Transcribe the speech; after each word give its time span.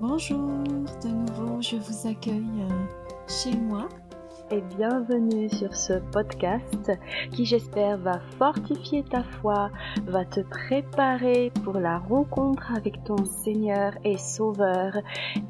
Bonjour, 0.00 0.62
de 1.02 1.08
nouveau 1.08 1.60
je 1.60 1.74
vous 1.74 2.08
accueille 2.08 2.46
euh, 2.60 2.86
chez 3.26 3.56
moi. 3.56 3.88
Et 4.52 4.60
bienvenue 4.60 5.48
sur 5.48 5.74
ce 5.74 5.94
podcast 6.12 6.92
qui 7.32 7.44
j'espère 7.44 7.98
va 7.98 8.20
fortifier 8.38 9.02
ta 9.02 9.24
foi, 9.24 9.70
va 10.06 10.24
te 10.24 10.38
préparer 10.40 11.50
pour 11.64 11.80
la 11.80 11.98
rencontre 11.98 12.72
avec 12.76 13.02
ton 13.02 13.24
Seigneur 13.24 13.92
et 14.04 14.16
Sauveur 14.16 14.96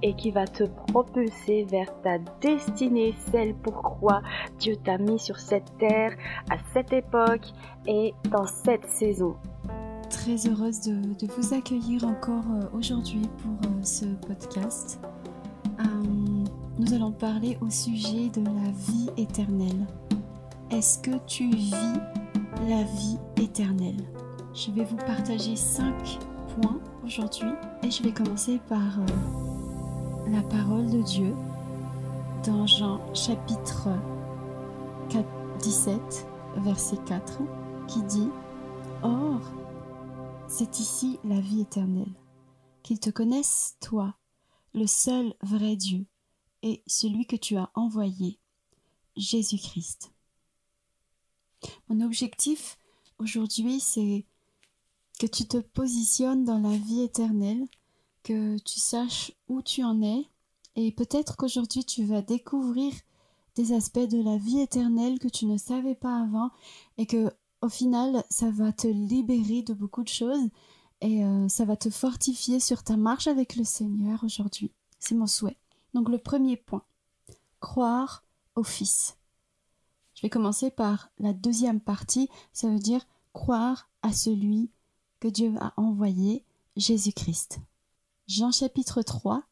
et 0.03 0.14
qui 0.16 0.30
va 0.30 0.46
te 0.46 0.65
propulser 0.65 1.65
vers 1.71 1.93
ta 2.01 2.17
destinée, 2.41 3.15
celle 3.30 3.55
pourquoi 3.55 4.23
Dieu 4.59 4.77
t'a 4.77 4.96
mis 4.96 5.19
sur 5.19 5.39
cette 5.39 5.77
terre 5.77 6.17
à 6.51 6.57
cette 6.73 6.95
époque 6.95 7.49
et 7.87 8.15
dans 8.30 8.46
cette 8.46 8.87
saison 8.87 9.37
très 10.09 10.46
heureuse 10.46 10.80
de, 10.80 11.27
vous 11.36 11.54
accueillir 11.54 12.04
encore 12.04 12.45
euh, 12.50 12.64
aujourd'hui 12.72 13.29
pour 13.38 13.70
euh, 13.70 13.82
ce 13.82 14.06
podcast. 14.27 14.98
Euh, 15.80 15.84
nous 16.78 16.95
allons 16.95 17.12
parler 17.12 17.59
au 17.60 17.70
sujet 17.70 18.28
de 18.30 18.42
la 18.42 18.70
vie 18.86 19.10
éternelle. 19.16 19.86
Est-ce 20.70 20.98
que 20.98 21.16
tu 21.27 21.50
vis 21.50 21.73
la 22.69 22.83
vie 22.83 23.19
éternelle? 23.36 24.02
Je 24.55 24.70
vais 24.70 24.84
vous 24.84 24.97
partager 24.97 25.56
cinq 25.56 26.19
points 26.55 26.80
aujourd'hui 27.05 27.50
et 27.83 27.91
je 27.91 28.02
vais 28.02 28.12
commencer 28.12 28.61
par 28.69 28.98
la 30.30 30.42
parole 30.42 30.91
de 30.91 31.02
Dieu 31.02 31.34
dans 32.45 32.66
Jean 32.66 33.00
chapitre 33.14 33.88
4, 35.11 35.25
17 35.61 36.27
verset 36.64 36.97
4 37.06 37.41
qui 37.86 38.02
dit 38.02 38.30
Or, 39.02 39.41
c'est 40.48 40.80
ici 40.80 41.19
la 41.25 41.41
vie 41.41 41.61
éternelle, 41.61 42.15
qu'ils 42.83 42.98
te 42.98 43.11
connaissent, 43.11 43.77
toi, 43.80 44.16
le 44.73 44.87
seul 44.87 45.34
vrai 45.43 45.77
Dieu, 45.77 46.06
et 46.62 46.83
celui 46.87 47.27
que 47.27 47.37
tu 47.37 47.56
as 47.56 47.70
envoyé, 47.75 48.39
Jésus-Christ. 49.17 50.12
Mon 51.89 52.00
objectif 52.00 52.78
aujourd'hui, 53.19 53.78
c'est 53.78 54.25
que 55.19 55.27
tu 55.27 55.47
te 55.47 55.59
positionnes 55.59 56.45
dans 56.45 56.59
la 56.59 56.77
vie 56.77 57.03
éternelle, 57.03 57.67
que 58.22 58.59
tu 58.59 58.81
saches 58.81 59.33
où 59.48 59.61
tu 59.61 59.84
en 59.84 60.00
es, 60.03 60.25
et 60.77 60.92
peut-être 60.92 61.37
qu'aujourd'hui 61.37 61.84
tu 61.84 62.05
vas 62.05 62.22
découvrir 62.22 62.94
des 63.55 63.72
aspects 63.72 63.98
de 63.98 64.22
la 64.22 64.39
vie 64.39 64.61
éternelle 64.61 65.19
que 65.19 65.28
tu 65.28 65.44
ne 65.44 65.59
savais 65.59 65.97
pas 65.97 66.22
avant, 66.22 66.50
et 66.97 67.06
que 67.06 67.33
au 67.61 67.69
final, 67.69 68.25
ça 68.31 68.51
va 68.51 68.73
te 68.73 68.87
libérer 68.87 69.62
de 69.62 69.75
beaucoup 69.75 70.03
de 70.03 70.09
choses 70.09 70.48
et 71.01 71.25
euh, 71.25 71.48
ça 71.48 71.65
va 71.65 71.77
te 71.77 71.91
fortifier 71.91 72.61
sur 72.61 72.83
ta 72.83 72.97
marche 72.97 73.27
avec 73.27 73.56
le 73.56 73.65
Seigneur 73.65 74.23
aujourd'hui. 74.25 74.73
C'est 74.98 75.15
mon 75.15 75.27
souhait. 75.27 75.59
Donc 75.95 76.09
le 76.09 76.19
premier 76.19 76.56
point, 76.56 76.84
croire 77.61 78.25
au 78.55 78.62
Fils. 78.62 79.17
Je 80.15 80.23
vais 80.23 80.31
commencer 80.31 80.70
par 80.70 81.11
la 81.19 81.33
deuxième 81.33 81.81
partie, 81.81 82.28
ça 82.53 82.69
veut 82.69 82.78
dire 82.78 83.06
croire 83.33 83.89
à 84.03 84.12
celui 84.12 84.70
que 85.20 85.28
Dieu 85.28 85.55
a 85.61 85.72
envoyé, 85.77 86.45
Jésus-Christ. 86.77 87.61
Jean 88.27 88.53
chapitre 88.53 89.03
3, 89.03 89.43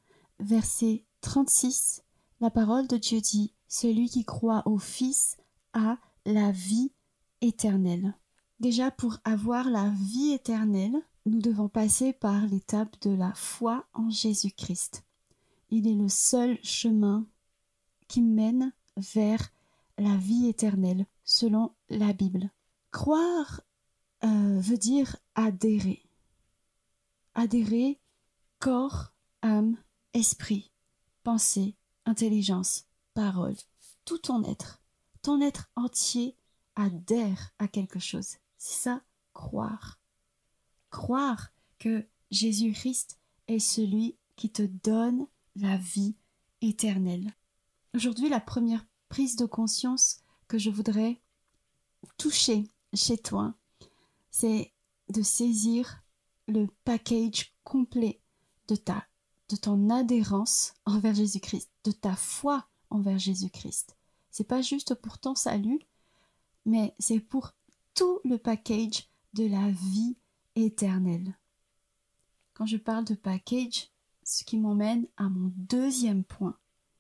verset 0.41 1.05
36, 1.21 2.03
la 2.41 2.51
parole 2.51 2.87
de 2.87 2.97
Dieu 2.97 3.21
dit, 3.21 3.53
Celui 3.69 4.09
qui 4.09 4.25
croit 4.25 4.63
au 4.67 4.79
Fils 4.79 5.37
a 5.73 5.99
la 6.25 6.51
vie 6.51 6.91
éternelle. 7.41 8.15
Déjà, 8.61 8.91
pour 8.91 9.19
avoir 9.25 9.69
la 9.71 9.91
vie 9.91 10.33
éternelle, 10.33 10.97
nous 11.27 11.41
devons 11.41 11.69
passer 11.69 12.13
par 12.13 12.47
l'étape 12.47 13.01
de 13.03 13.11
la 13.11 13.35
foi 13.35 13.87
en 13.93 14.11
Jésus-Christ. 14.11 15.05
Il 15.71 15.89
est 15.89 15.95
le 15.95 16.09
seul 16.09 16.59
chemin 16.63 17.27
qui 18.09 18.23
mène 18.23 18.73
vers 18.97 19.51
la 19.99 20.17
vie 20.17 20.47
éternelle, 20.49 21.07
selon 21.25 21.73
la 21.89 22.13
Bible. 22.13 22.51
Croire 22.93 23.63
euh, 24.25 24.61
veut 24.61 24.79
dire 24.79 25.17
adhérer. 25.35 26.03
Adhérer 27.35 28.01
corps, 28.59 29.13
âme, 29.43 29.77
esprit, 30.15 30.71
pensée, 31.23 31.77
intelligence, 32.05 32.87
parole, 33.15 33.57
tout 34.05 34.19
ton 34.19 34.45
être, 34.45 34.81
ton 35.23 35.41
être 35.41 35.69
entier 35.77 36.37
adhère 36.77 37.53
à 37.59 37.69
quelque 37.69 37.99
chose. 37.99 38.37
C'est 38.59 38.83
ça, 38.83 39.03
croire. 39.33 39.99
Croire 40.91 41.53
que 41.79 42.07
Jésus-Christ 42.31 43.19
est 43.49 43.59
celui 43.59 44.17
qui 44.37 44.51
te 44.51 44.63
donne 44.63 45.27
la 45.57 45.77
vie 45.77 46.17
éternelle. 46.61 47.35
Aujourd'hui, 47.95 48.29
la 48.29 48.41
première 48.41 48.87
prise 49.09 49.37
de 49.37 49.47
conscience 49.47 50.21
que 50.49 50.59
je 50.59 50.71
voudrais 50.71 51.21
toucher 52.19 52.71
chez 52.95 53.19
toi, 53.19 53.55
c'est 54.31 54.73
de 55.09 55.23
saisir 55.23 56.03
le 56.49 56.67
package 56.85 57.55
complet 57.65 58.21
de 58.69 58.77
ta 58.77 59.07
de 59.49 59.57
ton 59.57 59.91
adhérence 59.91 60.75
envers 60.87 61.15
Jésus-Christ, 61.15 61.71
de 61.85 61.93
ta 61.93 62.17
foi 62.17 62.67
envers 62.91 63.19
Jésus-Christ. 63.19 63.97
C'est 64.31 64.49
pas 64.49 64.61
juste 64.61 64.95
pour 64.95 65.19
ton 65.19 65.35
salut, 65.35 65.81
mais 66.67 66.95
c'est 66.99 67.21
pour 67.21 67.55
tout 67.95 68.21
le 68.25 68.37
package 68.37 69.09
de 69.33 69.47
la 69.47 69.71
vie 69.71 70.17
éternelle. 70.57 71.35
Quand 72.53 72.67
je 72.67 72.77
parle 72.77 73.05
de 73.05 73.15
package, 73.15 73.91
ce 74.25 74.45
qui 74.45 74.59
m'emmène 74.59 75.07
à 75.17 75.29
mon 75.29 75.53
deuxième 75.57 76.25
point. 76.25 76.59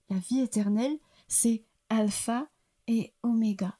La 0.09 0.16
vie 0.16 0.41
éternelle, 0.41 0.99
c'est 1.27 1.65
alpha 1.88 2.49
et 2.87 3.12
oméga. 3.22 3.77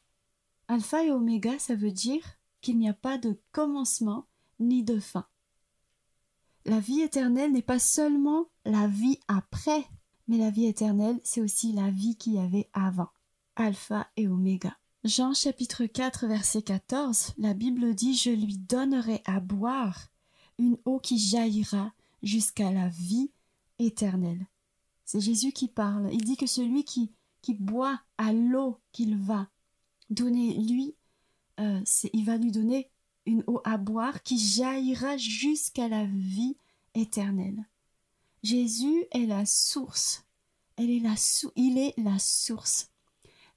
Alpha 0.69 1.05
et 1.05 1.13
oméga, 1.13 1.59
ça 1.59 1.77
veut 1.77 1.93
dire 1.93 2.25
qu'il 2.61 2.79
n'y 2.79 2.89
a 2.89 2.95
pas 2.95 3.19
de 3.19 3.41
commencement 3.53 4.27
ni 4.59 4.83
de 4.83 4.99
fin. 4.99 5.27
La 6.65 6.81
vie 6.81 7.03
éternelle 7.03 7.53
n'est 7.53 7.63
pas 7.63 7.79
seulement 7.79 8.47
la 8.65 8.89
vie 8.89 9.21
après, 9.29 9.87
mais 10.27 10.39
la 10.39 10.51
vie 10.51 10.67
éternelle, 10.67 11.21
c'est 11.23 11.41
aussi 11.41 11.73
la 11.73 11.91
vie 11.91 12.17
qu'il 12.17 12.35
y 12.35 12.41
avait 12.41 12.69
avant. 12.73 13.11
Alpha 13.55 14.09
et 14.17 14.27
oméga. 14.27 14.77
Jean 15.07 15.35
chapitre 15.35 15.87
4 15.87 16.27
verset 16.27 16.63
14, 16.63 17.35
la 17.39 17.55
Bible 17.55 17.95
dit 17.95 18.17
Je 18.17 18.31
lui 18.31 18.59
donnerai 18.59 19.23
à 19.25 19.39
boire 19.39 20.09
une 20.59 20.77
eau 20.85 20.99
qui 20.99 21.17
jaillira 21.17 21.93
jusqu'à 22.25 22.73
la 22.73 22.89
vie 22.89 23.31
éternelle. 23.79 24.49
C'est 25.05 25.21
Jésus 25.21 25.53
qui 25.53 25.69
parle. 25.69 26.13
Il 26.13 26.25
dit 26.25 26.37
que 26.37 26.49
celui 26.49 26.83
qui, 26.83 27.13
qui 27.41 27.55
boit 27.55 28.01
à 28.19 28.33
l'eau 28.33 28.81
qu'il 28.91 29.17
va 29.17 29.49
donner, 30.11 30.55
lui, 30.55 30.97
euh, 31.61 31.81
il 32.13 32.25
va 32.25 32.37
lui 32.37 32.51
donner 32.51 32.91
une 33.27 33.45
eau 33.47 33.61
à 33.63 33.79
boire 33.79 34.25
qui 34.25 34.39
jaillira 34.39 35.17
jusqu'à 35.19 35.87
la 35.87 36.05
vie 36.05 36.57
éternelle. 36.95 37.65
Jésus 38.43 39.05
est 39.13 39.27
la 39.27 39.47
source. 39.47 40.25
Elle 40.77 40.91
est 40.91 41.01
la 41.01 41.15
il 41.55 41.79
est 41.79 41.95
la 41.97 42.19
source. 42.19 42.91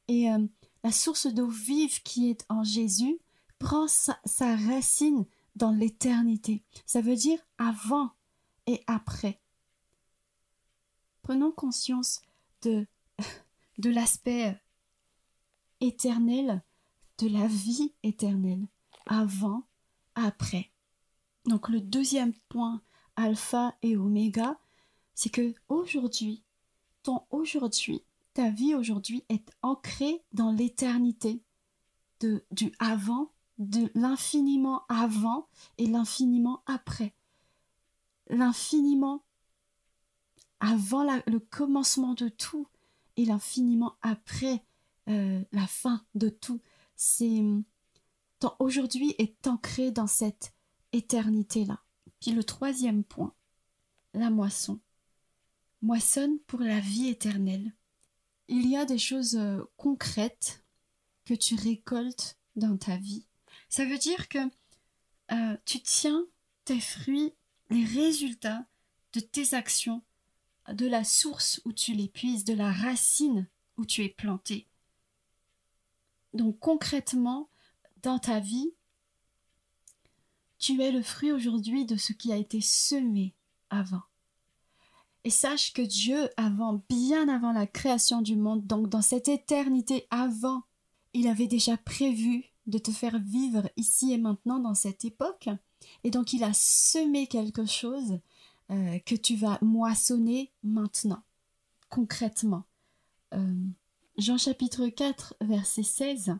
Et 0.07 0.29
euh, 0.31 0.45
la 0.83 0.91
source 0.91 1.27
d'eau 1.27 1.47
vive 1.47 2.01
qui 2.03 2.29
est 2.29 2.45
en 2.49 2.63
Jésus 2.63 3.19
prend 3.57 3.87
sa, 3.87 4.19
racine 4.55 5.25
dans 5.55 5.71
l'éternité. 5.71 6.63
Ça 6.85 7.01
veut 7.01 7.15
dire 7.15 7.39
avant 7.57 8.11
et 8.67 8.83
après. 8.87 9.41
Prenons 11.21 11.51
conscience 11.51 12.21
de, 12.61 12.87
de 13.77 13.89
l'aspect 13.89 14.59
éternel 15.81 16.63
de 17.19 17.27
la 17.27 17.47
vie 17.47 17.93
éternelle, 18.01 18.65
avant, 19.05 19.63
après. 20.15 20.71
Donc 21.45 21.69
le 21.69 21.81
deuxième 21.81 22.33
point, 22.47 22.81
alpha 23.15 23.75
et 23.81 23.97
oméga, 23.97 24.57
c'est 25.15 25.29
que 25.29 25.53
aujourd'hui, 25.67 26.43
ton 27.03 27.23
aujourd'hui 27.29 28.03
ta 28.39 28.49
vie 28.49 28.73
aujourd'hui 28.73 29.25
est 29.27 29.51
ancrée 29.61 30.23
dans 30.31 30.53
l'éternité 30.53 31.43
de, 32.21 32.45
du 32.51 32.71
avant, 32.79 33.33
de 33.57 33.91
l'infiniment 33.95 34.83
avant 34.87 35.49
et 35.77 35.87
l'infiniment 35.87 36.63
après. 36.65 37.13
L'infiniment 38.29 39.25
avant 40.61 41.03
le 41.03 41.39
commencement 41.39 42.13
de 42.13 42.29
tout 42.29 42.65
et 43.17 43.25
l'infiniment 43.25 43.97
après 44.01 44.63
euh, 45.09 45.43
la 45.51 45.67
fin 45.67 46.05
de 46.15 46.29
tout. 46.29 46.61
C'est 46.95 47.43
aujourd'hui 48.59 49.15
est 49.17 49.47
ancré 49.47 49.91
dans 49.91 50.07
cette 50.07 50.53
éternité-là. 50.93 51.83
Puis 52.21 52.31
le 52.31 52.45
troisième 52.45 53.03
point, 53.03 53.33
la 54.13 54.29
moisson. 54.29 54.79
Moissonne 55.81 56.39
pour 56.47 56.61
la 56.61 56.79
vie 56.79 57.09
éternelle 57.09 57.73
il 58.49 58.67
y 58.67 58.75
a 58.75 58.85
des 58.85 58.97
choses 58.97 59.35
euh, 59.35 59.63
concrètes 59.77 60.63
que 61.23 61.35
tu 61.35 61.55
récoltes 61.55 62.37
dans 62.55 62.77
ta 62.77 62.97
vie. 62.97 63.25
Ça 63.69 63.85
veut 63.85 63.99
dire 63.99 64.27
que 64.27 64.39
euh, 65.31 65.57
tu 65.65 65.79
tiens 65.81 66.25
tes 66.65 66.79
fruits, 66.79 67.33
les 67.69 67.85
résultats 67.85 68.65
de 69.13 69.19
tes 69.19 69.53
actions 69.53 70.01
de 70.67 70.87
la 70.87 71.03
source 71.03 71.61
où 71.65 71.73
tu 71.73 71.93
l'épuises, 71.93 72.43
de 72.43 72.53
la 72.53 72.71
racine 72.71 73.47
où 73.77 73.85
tu 73.85 74.03
es 74.03 74.09
planté. 74.09 74.67
Donc 76.33 76.59
concrètement, 76.59 77.49
dans 78.01 78.19
ta 78.19 78.39
vie, 78.39 78.73
tu 80.57 80.81
es 80.81 80.91
le 80.91 81.01
fruit 81.01 81.31
aujourd'hui 81.31 81.85
de 81.85 81.95
ce 81.95 82.13
qui 82.13 82.33
a 82.33 82.37
été 82.37 82.61
semé 82.61 83.35
avant. 83.69 84.08
Et 85.23 85.29
sache 85.29 85.73
que 85.73 85.81
Dieu, 85.81 86.29
avant, 86.37 86.81
bien 86.89 87.27
avant 87.27 87.51
la 87.51 87.67
création 87.67 88.21
du 88.21 88.35
monde, 88.35 88.65
donc 88.65 88.89
dans 88.89 89.01
cette 89.01 89.27
éternité 89.27 90.07
avant, 90.11 90.63
il 91.13 91.27
avait 91.27 91.47
déjà 91.47 91.77
prévu 91.77 92.45
de 92.67 92.77
te 92.77 92.91
faire 92.91 93.19
vivre 93.19 93.69
ici 93.75 94.13
et 94.13 94.17
maintenant 94.17 94.59
dans 94.59 94.75
cette 94.75 95.03
époque. 95.03 95.49
Et 96.03 96.11
donc 96.11 96.33
il 96.33 96.43
a 96.43 96.53
semé 96.53 97.27
quelque 97.27 97.65
chose 97.65 98.19
euh, 98.71 98.99
que 98.99 99.15
tu 99.15 99.35
vas 99.35 99.57
moissonner 99.61 100.51
maintenant, 100.63 101.23
concrètement. 101.89 102.63
Euh, 103.33 103.65
Jean 104.17 104.37
chapitre 104.37 104.87
4, 104.87 105.35
verset 105.41 105.83
16. 105.83 106.35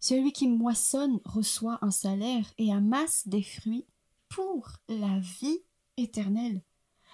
Celui 0.00 0.32
qui 0.32 0.48
moissonne 0.48 1.20
reçoit 1.24 1.78
un 1.82 1.92
salaire 1.92 2.52
et 2.58 2.72
amasse 2.72 3.28
des 3.28 3.42
fruits 3.42 3.86
pour 4.28 4.78
la 4.88 5.20
vie 5.20 5.60
éternelle, 5.96 6.62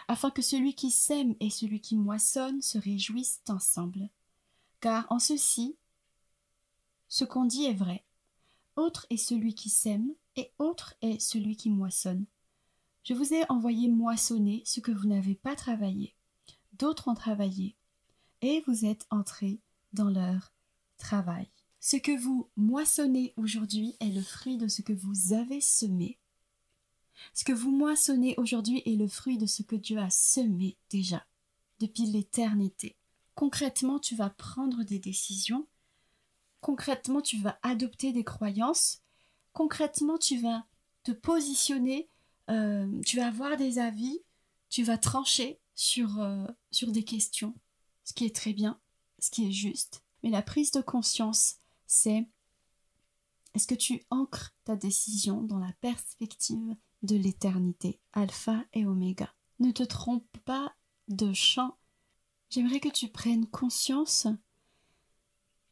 afin 0.09 0.31
que 0.31 0.43
celui 0.43 0.75
qui 0.75 0.91
sème 0.91 1.35
et 1.41 1.51
celui 1.51 1.81
qui 1.81 1.97
moissonne 1.97 2.63
se 2.63 2.79
réjouissent 2.79 3.43
ensemble. 3.49 4.09
Car 4.81 5.07
en 5.11 5.19
ceci, 5.19 5.77
ce 7.09 7.25
qu'on 7.25 7.45
dit 7.45 7.65
est 7.65 7.75
vrai. 7.75 8.05
Autre 8.77 9.07
est 9.11 9.17
celui 9.17 9.55
qui 9.55 9.71
sème 9.71 10.15
et 10.37 10.53
autre 10.59 10.95
est 11.03 11.21
celui 11.21 11.57
qui 11.57 11.71
moissonne. 11.71 12.25
Je 13.05 13.15
vous 13.15 13.33
ai 13.33 13.45
envoyé 13.51 13.89
moissonner 13.89 14.63
ce 14.65 14.81
que 14.81 14.93
vous 14.93 15.09
n'avez 15.09 15.35
pas 15.35 15.57
travaillé. 15.57 16.15
D'autres 16.75 17.09
ont 17.09 17.15
travaillé, 17.15 17.75
et 18.43 18.63
vous 18.67 18.85
êtes 18.85 19.07
entrés 19.11 19.59
dans 19.93 20.11
leur 20.11 20.53
travail. 20.97 21.49
Ce 21.81 21.97
que 21.97 22.17
vous 22.17 22.51
moissonnez 22.57 23.33
aujourd'hui 23.37 23.97
est 24.01 24.11
le 24.11 24.21
fruit 24.21 24.59
de 24.59 24.69
ce 24.69 24.83
que 24.83 24.93
vous 24.93 25.33
avez 25.33 25.61
semé. 25.61 26.19
Ce 27.35 27.45
que 27.45 27.53
vous 27.53 27.71
moissonnez 27.71 28.35
aujourd'hui 28.37 28.83
est 28.87 28.97
le 28.97 29.09
fruit 29.09 29.39
de 29.39 29.47
ce 29.47 29.63
que 29.63 29.77
Dieu 29.77 29.99
a 29.99 30.11
semé 30.11 30.77
déjà, 30.91 31.25
depuis 31.81 32.07
l'éternité. 32.07 32.97
Concrètement, 33.35 33.99
tu 33.99 34.17
vas 34.17 34.31
prendre 34.31 34.83
des 34.83 34.99
décisions. 34.99 35.67
Concrètement, 36.61 37.21
tu 37.21 37.39
vas 37.39 37.59
adopter 37.63 38.13
des 38.13 38.25
croyances. 38.25 39.03
Concrètement, 39.53 40.19
tu 40.19 40.41
vas 40.41 40.67
te 41.05 41.13
positionner, 41.13 42.09
euh, 42.51 43.01
tu 43.03 43.17
vas 43.17 43.29
avoir 43.29 43.57
des 43.57 43.79
avis, 43.79 44.21
tu 44.71 44.83
vas 44.83 44.99
trancher 44.99 45.59
sur, 45.75 46.21
euh, 46.21 46.47
sur 46.71 46.91
des 46.93 47.05
questions, 47.05 47.55
ce 48.05 48.13
qui 48.13 48.25
est 48.25 48.35
très 48.35 48.53
bien, 48.53 48.81
ce 49.19 49.31
qui 49.31 49.47
est 49.47 49.53
juste. 49.53 50.03
Mais 50.23 50.31
la 50.31 50.43
prise 50.43 50.73
de 50.73 50.81
conscience, 50.81 51.57
c'est 51.87 52.27
est-ce 53.55 53.67
que 53.67 53.75
tu 53.75 54.03
ancres 54.11 54.53
ta 54.65 54.77
décision 54.77 55.43
dans 55.43 55.59
la 55.59 55.73
perspective 55.81 56.77
de 57.03 57.17
l'éternité, 57.17 58.01
alpha 58.13 58.65
et 58.73 58.87
oméga 58.87 59.33
Ne 59.61 59.71
te 59.71 59.83
trompe 59.83 60.27
pas 60.45 60.75
de 61.09 61.33
champ. 61.33 61.77
J'aimerais 62.51 62.81
que 62.81 62.89
tu 62.89 63.09
prennes 63.09 63.47
conscience 63.47 64.27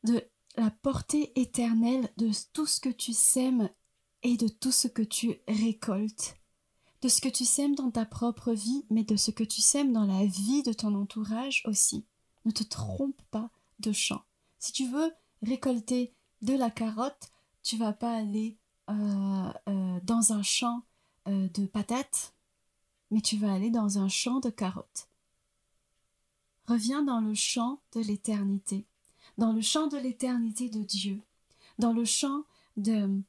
de 0.05 0.23
la 0.57 0.71
portée 0.71 1.39
éternelle 1.41 2.09
de 2.17 2.31
tout 2.53 2.67
ce 2.67 2.81
que 2.81 2.89
tu 2.89 3.13
sèmes 3.13 3.69
et 4.23 4.37
de 4.37 4.49
tout 4.49 4.73
ce 4.73 4.89
que 4.89 5.03
tu 5.03 5.37
récoltes. 5.49 6.37
De 7.03 7.09
ce 7.09 7.21
que 7.21 7.29
tu 7.29 7.45
sèmes 7.45 7.75
dans 7.75 7.91
ta 7.91 8.07
propre 8.07 8.53
vie, 8.53 8.85
mais 8.91 9.05
de 9.05 9.17
ce 9.17 9.31
que 9.31 9.45
tu 9.45 9.61
sèmes 9.61 9.93
dans 9.93 10.07
la 10.07 10.25
vie 10.25 10.63
de 10.63 10.73
ton 10.73 10.95
entourage 10.95 11.63
aussi. 11.67 12.07
Ne 12.45 12.51
te 12.51 12.65
trompe 12.65 13.21
pas 13.31 13.51
de 13.81 13.93
champ. 13.93 14.23
Si 14.59 14.73
tu 14.73 14.89
veux 14.89 15.13
récolter 15.43 16.15
de 16.43 16.55
la 16.55 16.71
carotte, 16.71 17.31
tu 17.63 17.77
vas 17.77 17.93
pas 17.93 18.17
aller 18.17 18.57
euh, 18.89 19.53
euh, 19.69 20.01
dans 20.05 20.33
un 20.33 20.43
champ 20.43 20.83
euh, 21.29 21.49
de 21.49 21.67
patates, 21.67 22.35
mais 23.11 23.21
tu 23.21 23.37
vas 23.37 23.53
aller 23.53 23.71
dans 23.71 23.99
un 23.99 24.09
champ 24.09 24.41
de 24.41 24.51
carottes. 24.51 25.09
Reviens 26.67 27.03
dans 27.03 27.21
le 27.21 27.35
champ 27.35 27.81
de 27.93 28.01
l'éternité, 28.01 28.85
dans 29.39 29.53
le 29.53 29.61
champ 29.61 29.87
de 29.87 29.97
l'éternité 29.97 30.69
de 30.69 30.83
Dieu, 30.83 31.21
dans 31.79 31.93
le 31.93 32.05
champ 32.05 32.45
de, 32.77 33.21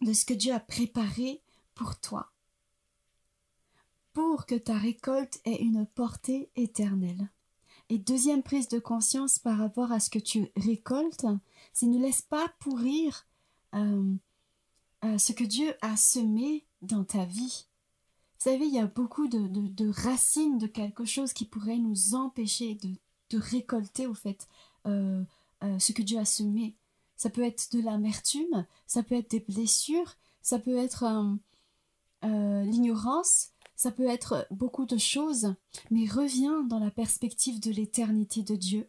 de 0.00 0.12
ce 0.12 0.24
que 0.24 0.34
Dieu 0.34 0.52
a 0.52 0.60
préparé 0.60 1.42
pour 1.74 1.98
toi, 1.98 2.30
pour 4.12 4.46
que 4.46 4.54
ta 4.54 4.76
récolte 4.76 5.40
ait 5.44 5.62
une 5.62 5.86
portée 5.86 6.50
éternelle. 6.56 7.28
Et 7.90 7.98
deuxième 7.98 8.42
prise 8.42 8.68
de 8.68 8.78
conscience 8.78 9.38
par 9.38 9.58
rapport 9.58 9.92
à 9.92 10.00
ce 10.00 10.10
que 10.10 10.18
tu 10.18 10.50
récoltes, 10.56 11.24
c'est 11.72 11.86
ne 11.86 11.98
laisse 11.98 12.22
pas 12.22 12.48
pourrir 12.58 13.26
euh, 13.74 14.14
euh, 15.04 15.18
ce 15.18 15.32
que 15.32 15.44
Dieu 15.44 15.74
a 15.80 15.96
semé 15.96 16.66
dans 16.82 17.04
ta 17.04 17.24
vie. 17.24 17.66
Vous 18.38 18.50
savez, 18.50 18.66
il 18.66 18.74
y 18.74 18.78
a 18.78 18.86
beaucoup 18.86 19.28
de, 19.28 19.90
racines 19.90 20.58
de 20.58 20.66
quelque 20.66 21.04
chose 21.04 21.32
qui 21.32 21.44
pourrait 21.44 21.78
nous 21.78 22.14
empêcher 22.14 22.78
de, 23.30 23.38
récolter, 23.38 24.06
au 24.06 24.14
fait, 24.14 24.48
euh, 24.86 25.22
ce 25.78 25.92
que 25.92 26.02
Dieu 26.02 26.18
a 26.18 26.24
semé. 26.24 26.74
Ça 27.16 27.30
peut 27.30 27.44
être 27.44 27.72
de 27.72 27.82
l'amertume, 27.82 28.64
ça 28.86 29.02
peut 29.02 29.16
être 29.16 29.32
des 29.32 29.40
blessures, 29.40 30.14
ça 30.40 30.58
peut 30.60 30.76
être 30.76 31.04
l'ignorance, 32.22 33.50
ça 33.78 33.92
peut 33.92 34.08
être 34.08 34.46
beaucoup 34.50 34.86
de 34.86 34.98
choses, 34.98 35.54
mais 35.90 36.06
reviens 36.06 36.64
dans 36.64 36.80
la 36.80 36.90
perspective 36.90 37.60
de 37.60 37.70
l'éternité 37.70 38.42
de 38.42 38.56
Dieu. 38.56 38.88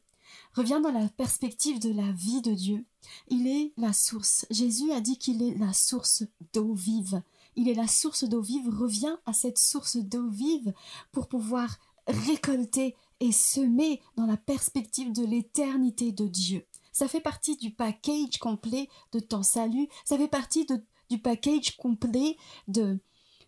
Reviens 0.54 0.80
dans 0.80 0.92
la 0.92 1.08
perspective 1.10 1.80
de 1.80 1.94
la 1.94 2.12
vie 2.12 2.42
de 2.42 2.54
Dieu. 2.54 2.86
Il 3.28 3.48
est 3.48 3.72
la 3.78 3.94
source. 3.94 4.48
Jésus 4.50 4.92
a 4.92 5.00
dit 5.00 5.18
qu'il 5.18 5.44
est 5.44 5.58
la 5.58 5.74
source 5.74 6.24
d'eau 6.54 6.74
vive. 6.74 7.22
Il 7.56 7.68
est 7.68 7.74
la 7.74 7.88
source 7.88 8.24
d'eau 8.24 8.42
vive. 8.42 8.70
Reviens 8.70 9.20
à 9.26 9.34
cette 9.34 9.58
source 9.58 9.98
d'eau 9.98 10.30
vive 10.30 10.74
pour 11.12 11.28
pouvoir 11.28 11.78
récolter 12.08 12.96
et 13.20 13.32
semer 13.32 14.02
dans 14.16 14.26
la 14.26 14.38
perspective 14.38 15.12
de 15.12 15.26
l'éternité 15.26 16.12
de 16.12 16.28
Dieu. 16.28 16.66
Ça 16.92 17.08
fait 17.08 17.22
partie 17.22 17.56
du 17.58 17.72
package 17.72 18.40
complet 18.40 18.90
de 19.12 19.20
ton 19.20 19.44
salut. 19.44 19.88
Ça 20.06 20.18
fait 20.18 20.28
partie 20.28 20.66
du 21.10 21.20
package 21.20 21.78
complet 21.78 22.38
de, 22.68 23.00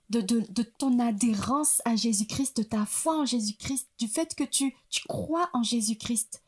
de, 0.10 0.64
ton 0.78 1.00
adhérence 1.00 1.82
à 1.86 1.96
Jésus-Christ, 1.96 2.58
de 2.58 2.64
ta 2.64 2.86
foi 2.86 3.20
en 3.20 3.26
Jésus-Christ, 3.26 3.90
du 3.98 4.08
fait 4.08 4.36
que 4.36 4.44
tu, 4.44 4.76
tu 4.90 5.02
crois 5.08 5.50
en 5.54 5.64
Jésus-Christ 5.64 6.42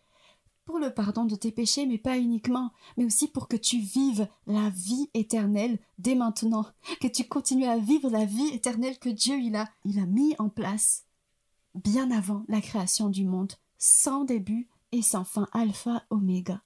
pour 0.66 0.80
le 0.80 0.94
pardon 0.94 1.26
de 1.26 1.36
tes 1.36 1.52
péchés, 1.52 1.86
mais 1.86 1.98
pas 1.98 2.18
uniquement, 2.18 2.72
mais 2.98 3.06
aussi 3.06 3.28
pour 3.28 3.48
que 3.48 3.58
tu 3.58 3.80
vives 3.80 4.28
la 4.48 4.70
vie 4.70 5.10
éternelle 5.14 5.80
dès 5.98 6.16
maintenant, 6.16 6.66
que 7.02 7.08
tu 7.08 7.28
continues 7.28 7.66
à 7.66 7.78
vivre 7.78 8.10
la 8.10 8.26
vie 8.26 8.48
éternelle 8.48 8.98
que 9.00 9.10
Dieu 9.10 9.40
il 9.40 9.56
a, 9.56 9.70
il 9.84 10.00
a 10.00 10.06
mis 10.06 10.36
en 10.40 10.50
place 10.50 11.06
bien 11.76 12.12
avant 12.12 12.46
la 12.48 12.62
création 12.62 13.10
du 13.10 13.26
monde, 13.26 13.54
sans 13.78 14.24
début 14.24 14.70
et 14.92 15.02
sans 15.02 15.24
fin, 15.24 15.48
alpha, 15.52 16.06
oméga. 16.10 16.62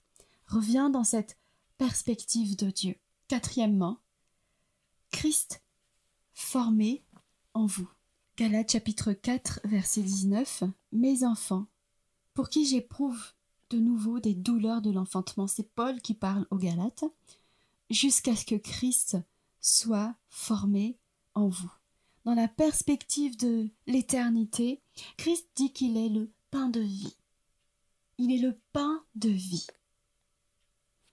Reviens 0.48 0.90
dans 0.90 1.04
cette 1.04 1.38
perspective 1.78 2.56
de 2.56 2.70
Dieu. 2.70 2.96
Quatrièmement, 3.28 4.00
Christ 5.12 5.64
formé 6.34 7.04
en 7.54 7.66
vous. 7.66 7.90
Galates 8.38 8.72
chapitre 8.72 9.14
4 9.14 9.62
verset 9.64 10.02
19 10.02 10.64
Mes 10.92 11.24
enfants, 11.26 11.66
pour 12.34 12.50
qui 12.50 12.66
j'éprouve 12.66 13.34
de 13.70 13.80
nouveau 13.80 14.20
des 14.20 14.34
douleurs 14.34 14.82
de 14.82 14.92
l'enfantement, 14.92 15.48
c'est 15.48 15.72
Paul 15.74 16.02
qui 16.02 16.14
parle 16.14 16.48
aux 16.52 16.58
Galates, 16.58 17.06
jusqu'à 17.90 18.36
ce 18.36 18.46
que 18.46 18.56
Christ 18.56 19.18
soit 19.60 20.16
formé 20.30 20.98
en 21.34 21.48
vous. 21.48 21.72
Dans 22.26 22.34
la 22.34 22.48
perspective 22.48 23.38
de 23.38 23.70
l'éternité, 23.86 24.82
Christ 25.18 25.48
dit 25.56 25.72
qu'il 25.72 25.98
est 25.98 26.10
le 26.10 26.32
pain 26.52 26.70
de 26.70 26.82
vie. 26.82 27.16
Il 28.18 28.32
est 28.32 28.42
le 28.42 28.60
pain 28.74 29.04
de 29.16 29.30
vie. 29.30 29.68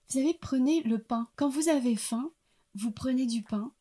Vous 0.07 0.19
savez, 0.19 0.33
prenez 0.33 0.81
le 0.83 1.01
pain. 1.01 1.29
Quand 1.35 1.49
vous 1.49 1.69
avez 1.69 1.95
faim, 1.95 2.31
vous 2.75 2.91
prenez 2.91 3.25
du 3.25 3.43
pain, 3.43 3.71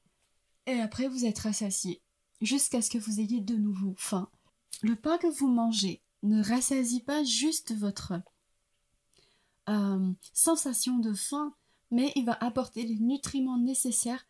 et 0.67 0.81
après 0.81 1.09
vous 1.09 1.25
êtes 1.25 1.41
rassasié, 1.41 2.01
jusqu'à 2.41 2.83
ce 2.83 2.91
que 2.91 2.99
vous 2.99 3.21
ayez 3.21 3.41
de 3.41 3.57
nouveau 3.57 3.95
faim. 3.97 4.29
Le 4.83 4.97
pain 4.97 5.19
que 5.19 5.27
vous 5.27 5.49
mangez 5.49 6.03
ne 6.23 6.43
rassasie 6.43 7.01
pas 7.01 7.25
juste 7.25 7.75
votre 7.75 8.13
euh, 9.69 10.13
sensation 10.33 10.99
de 10.99 11.15
faim, 11.15 11.55
mais 11.91 12.13
il 12.17 12.25
va 12.25 12.37
apporter 12.41 12.85
les 12.85 12.99
nutriments 12.99 13.59
nécessaires 13.59 14.27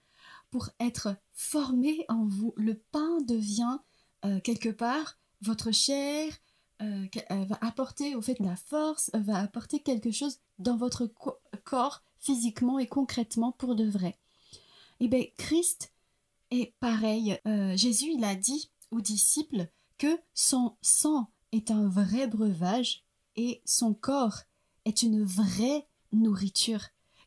pour 0.51 0.71
être 0.79 1.17
formé 1.33 2.05
en 2.09 2.25
vous. 2.27 2.55
Le 2.57 2.75
pain 2.75 3.21
devient 3.27 3.79
euh, 4.25 4.41
quelque 4.41 4.69
part 4.69 5.19
votre 5.43 5.73
chair, 5.73 6.33
euh, 6.81 7.07
va 7.31 7.59
apporter 7.61 8.15
au 8.15 8.23
fait 8.23 8.39
la 8.39 8.57
force, 8.57 9.11
va 9.15 9.39
apporter 9.39 9.81
quelque 9.81 10.11
chose 10.11 10.39
dans 10.59 10.77
votre 10.77 11.13
corps 11.65 12.03
physiquement 12.19 12.79
et 12.79 12.87
concrètement 12.87 13.53
pour 13.53 13.75
de 13.75 13.85
vrai. 13.85 14.19
Et 15.01 15.05
eh 15.05 15.09
bien 15.09 15.25
Christ 15.37 15.93
et 16.51 16.73
pareil, 16.81 17.39
Jésus, 17.75 18.13
il 18.15 18.25
a 18.25 18.37
dit 18.37 18.71
aux 18.91 19.01
disciples 19.01 19.67
que 19.99 20.19
son 20.35 20.77
sang 20.83 21.31
est 21.53 21.71
un 21.71 21.89
vrai 21.89 22.27
breuvage 22.27 23.05
et 23.37 23.61
son 23.65 23.93
corps 23.93 24.43
est 24.85 25.03
une 25.03 25.25
vraie 25.25 25.87
nourriture. 26.13 26.81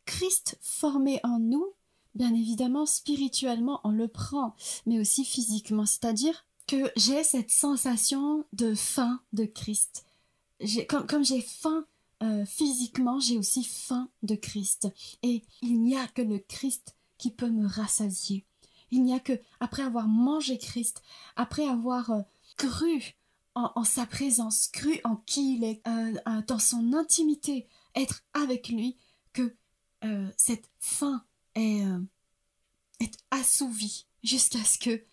Christ 0.06 0.58
formé 0.62 1.20
en 1.24 1.40
nous, 1.40 1.66
bien 2.16 2.34
évidemment 2.34 2.86
spirituellement 2.86 3.82
on 3.84 3.92
le 3.92 4.08
prend, 4.08 4.56
mais 4.86 5.00
aussi 5.00 5.26
physiquement, 5.26 5.86
c'est-à-dire 5.86 6.46
que 6.68 6.92
j'ai 6.96 7.24
cette 7.24 7.52
sensation 7.52 8.46
de 8.54 8.76
faim 8.76 9.22
de 9.34 9.46
Christ. 9.46 10.06
Comme, 10.88 11.24
j'ai 11.24 11.42
faim 11.42 11.86
euh, 12.24 12.46
physiquement, 12.46 13.20
j'ai 13.20 13.38
aussi 13.38 13.64
faim 13.64 14.10
de 14.24 14.36
Christ. 14.36 14.90
Et 15.24 15.44
il 15.62 15.82
n'y 15.82 15.96
a 15.96 16.08
que 16.08 16.22
le 16.22 16.40
Christ 16.40 16.96
qui 17.18 17.32
peut 17.32 17.50
me 17.50 17.68
rassasier. 17.68 18.44
Il 18.92 19.04
n'y 19.04 19.14
a 19.14 19.20
que, 19.20 19.40
après 19.60 19.84
avoir 19.84 20.08
mangé 20.08 20.58
Christ, 20.58 21.02
après 21.36 21.68
avoir 21.68 22.12
euh, 22.12 22.22
cru 22.58 23.16
en, 23.76 23.84
sa 23.84 24.06
présence, 24.06 24.68
cru 24.68 25.00
en 25.04 25.18
qui 25.18 25.56
il 25.56 25.64
est, 25.64 25.82
euh, 25.88 26.42
dans 26.48 26.60
son 26.60 26.94
intimité, 26.94 27.68
être 27.96 28.24
avec 28.34 28.70
lui, 28.70 28.98
que 29.34 29.56
cette 30.38 30.70
faim 30.80 31.24
est, 31.56 31.84
est 33.00 33.18
assouvie 33.32 34.06
jusqu'à 34.24 34.64
ce 34.64 34.78
que, 34.78 35.04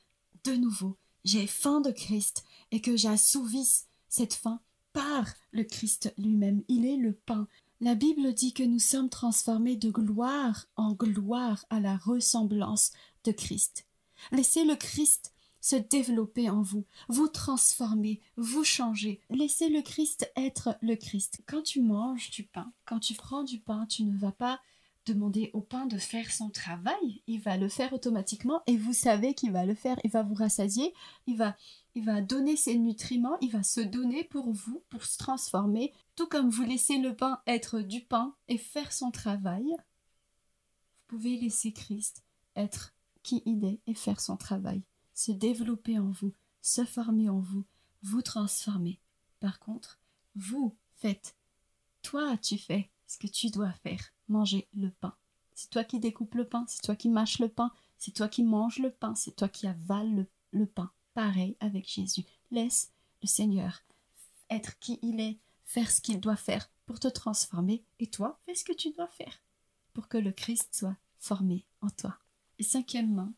de 0.45 0.53
nouveau, 0.53 0.99
j'ai 1.25 1.47
faim 1.47 1.81
de 1.81 1.91
Christ 1.91 2.45
et 2.71 2.81
que 2.81 2.97
j'assouvisse 2.97 3.87
cette 4.09 4.35
faim 4.35 4.61
par 4.93 5.27
le 5.53 5.65
Christ 5.65 6.15
lui-même. 6.19 6.63
Il 6.69 6.87
est 6.87 6.97
le 6.97 7.13
pain. 7.13 7.49
La 7.81 7.95
Bible 7.95 8.33
dit 8.33 8.53
que 8.53 8.63
nous 8.63 8.79
sommes 8.79 9.11
transformés 9.11 9.77
de 9.77 9.91
gloire 9.91 10.67
en 10.77 10.93
gloire 10.93 11.67
à 11.71 11.81
la 11.81 11.97
ressemblance 11.97 12.93
de 13.25 13.33
Christ. 13.33 13.87
Laissez 14.33 14.65
le 14.65 14.77
Christ 14.77 15.34
se 15.65 15.77
développer 15.77 16.51
en 16.51 16.61
vous, 16.61 16.85
vous 17.09 17.27
transformer, 17.27 18.21
vous 18.37 18.65
changer. 18.65 19.23
Laissez 19.31 19.71
le 19.71 19.81
Christ 19.81 20.31
être 20.37 20.77
le 20.83 20.95
Christ. 20.95 21.41
Quand 21.47 21.63
tu 21.63 21.81
manges 21.81 22.29
du 22.29 22.43
pain, 22.43 22.71
quand 22.85 23.01
tu 23.01 23.15
prends 23.15 23.45
du 23.45 23.61
pain, 23.61 23.87
tu 23.87 24.05
ne 24.05 24.15
vas 24.15 24.33
pas 24.33 24.61
demander 25.07 25.51
au 25.55 25.63
pain 25.63 25.87
de 25.87 25.97
faire 25.97 26.31
son 26.31 26.51
travail, 26.51 27.23
il 27.27 27.41
va 27.41 27.57
le 27.57 27.71
faire 27.71 27.95
automatiquement 27.95 28.61
et 28.67 28.77
vous 28.77 28.93
savez 28.93 29.33
qu'il 29.33 29.53
va 29.53 29.65
le 29.65 29.75
faire, 29.75 29.99
il 30.05 30.11
va 30.11 30.23
vous 30.23 30.35
rassasier, 30.35 30.93
il 31.27 31.39
va 31.39 31.57
il 31.95 32.05
va 32.05 32.21
donner 32.21 32.57
ses 32.57 32.77
nutriments, 32.77 33.39
il 33.41 33.51
va 33.51 33.63
se 33.63 33.81
donner 33.81 34.23
pour 34.25 34.53
vous, 34.53 34.83
pour 34.91 35.05
se 35.05 35.17
transformer, 35.17 35.95
tout 36.15 36.27
comme 36.27 36.51
vous 36.51 36.65
laissez 36.65 36.99
le 36.99 37.17
pain 37.17 37.41
être 37.47 37.81
du 37.81 38.03
pain 38.03 38.35
et 38.49 38.59
faire 38.59 38.93
son 38.93 39.11
travail. 39.11 39.65
Vous 39.65 41.17
pouvez 41.17 41.39
laisser 41.39 41.73
Christ 41.73 42.23
être 42.55 42.93
qui 43.23 43.43
il 43.47 43.65
est 43.65 43.81
et 43.87 43.95
faire 43.95 44.21
son 44.21 44.37
travail, 44.37 44.83
se 45.15 45.33
développer 45.33 45.99
en 45.99 46.11
vous, 46.11 46.33
se 46.61 46.85
former 46.85 47.29
en 47.29 47.39
vous, 47.39 47.65
vous 48.03 48.23
transformer. 48.23 48.99
Par 49.41 49.59
contre, 49.59 49.99
vous 50.35 50.77
faites, 50.97 51.37
toi 52.03 52.37
tu 52.37 52.59
fais 52.59 52.91
ce 53.07 53.19
que 53.19 53.27
tu 53.27 53.51
dois 53.51 53.73
faire, 53.73 54.13
manger 54.29 54.69
le 54.75 54.91
pain. 54.91 55.15
C'est 55.55 55.71
toi 55.71 55.85
qui 55.85 56.01
découpes 56.01 56.35
le 56.35 56.49
pain, 56.49 56.65
c'est 56.69 56.83
toi 56.83 56.97
qui 56.97 57.09
mâches 57.09 57.39
le 57.39 57.49
pain, 57.49 57.71
c'est 57.97 58.13
toi 58.13 58.29
qui 58.29 58.43
manges 58.43 58.79
le 58.79 58.91
pain, 58.91 59.15
c'est 59.15 59.37
toi 59.37 59.49
qui 59.49 59.67
avales 59.67 60.27
le 60.51 60.67
pain 60.67 60.91
pareil 61.15 61.57
avec 61.61 61.89
Jésus. 61.89 62.25
Laisse 62.51 62.93
le 63.23 63.29
Seigneur 63.29 63.83
être 64.51 64.79
qui 64.79 64.99
il 65.03 65.21
est, 65.21 65.39
faire 65.65 65.91
ce 65.91 66.01
qu'il 66.01 66.21
doit 66.21 66.37
faire 66.37 66.71
pour 66.87 67.01
te 67.01 67.09
transformer, 67.09 67.83
et 67.99 68.09
toi, 68.09 68.39
fais 68.45 68.55
ce 68.55 68.65
que 68.65 68.75
tu 68.75 68.91
dois 68.93 69.09
faire 69.09 69.41
pour 69.95 70.09
que 70.09 70.19
le 70.19 70.33
Christ 70.33 70.75
soit 70.75 70.97
formé 71.19 71.65
en 71.81 71.89
toi. 71.89 72.19
Et 72.59 72.63
cinquièmement, 72.63 73.33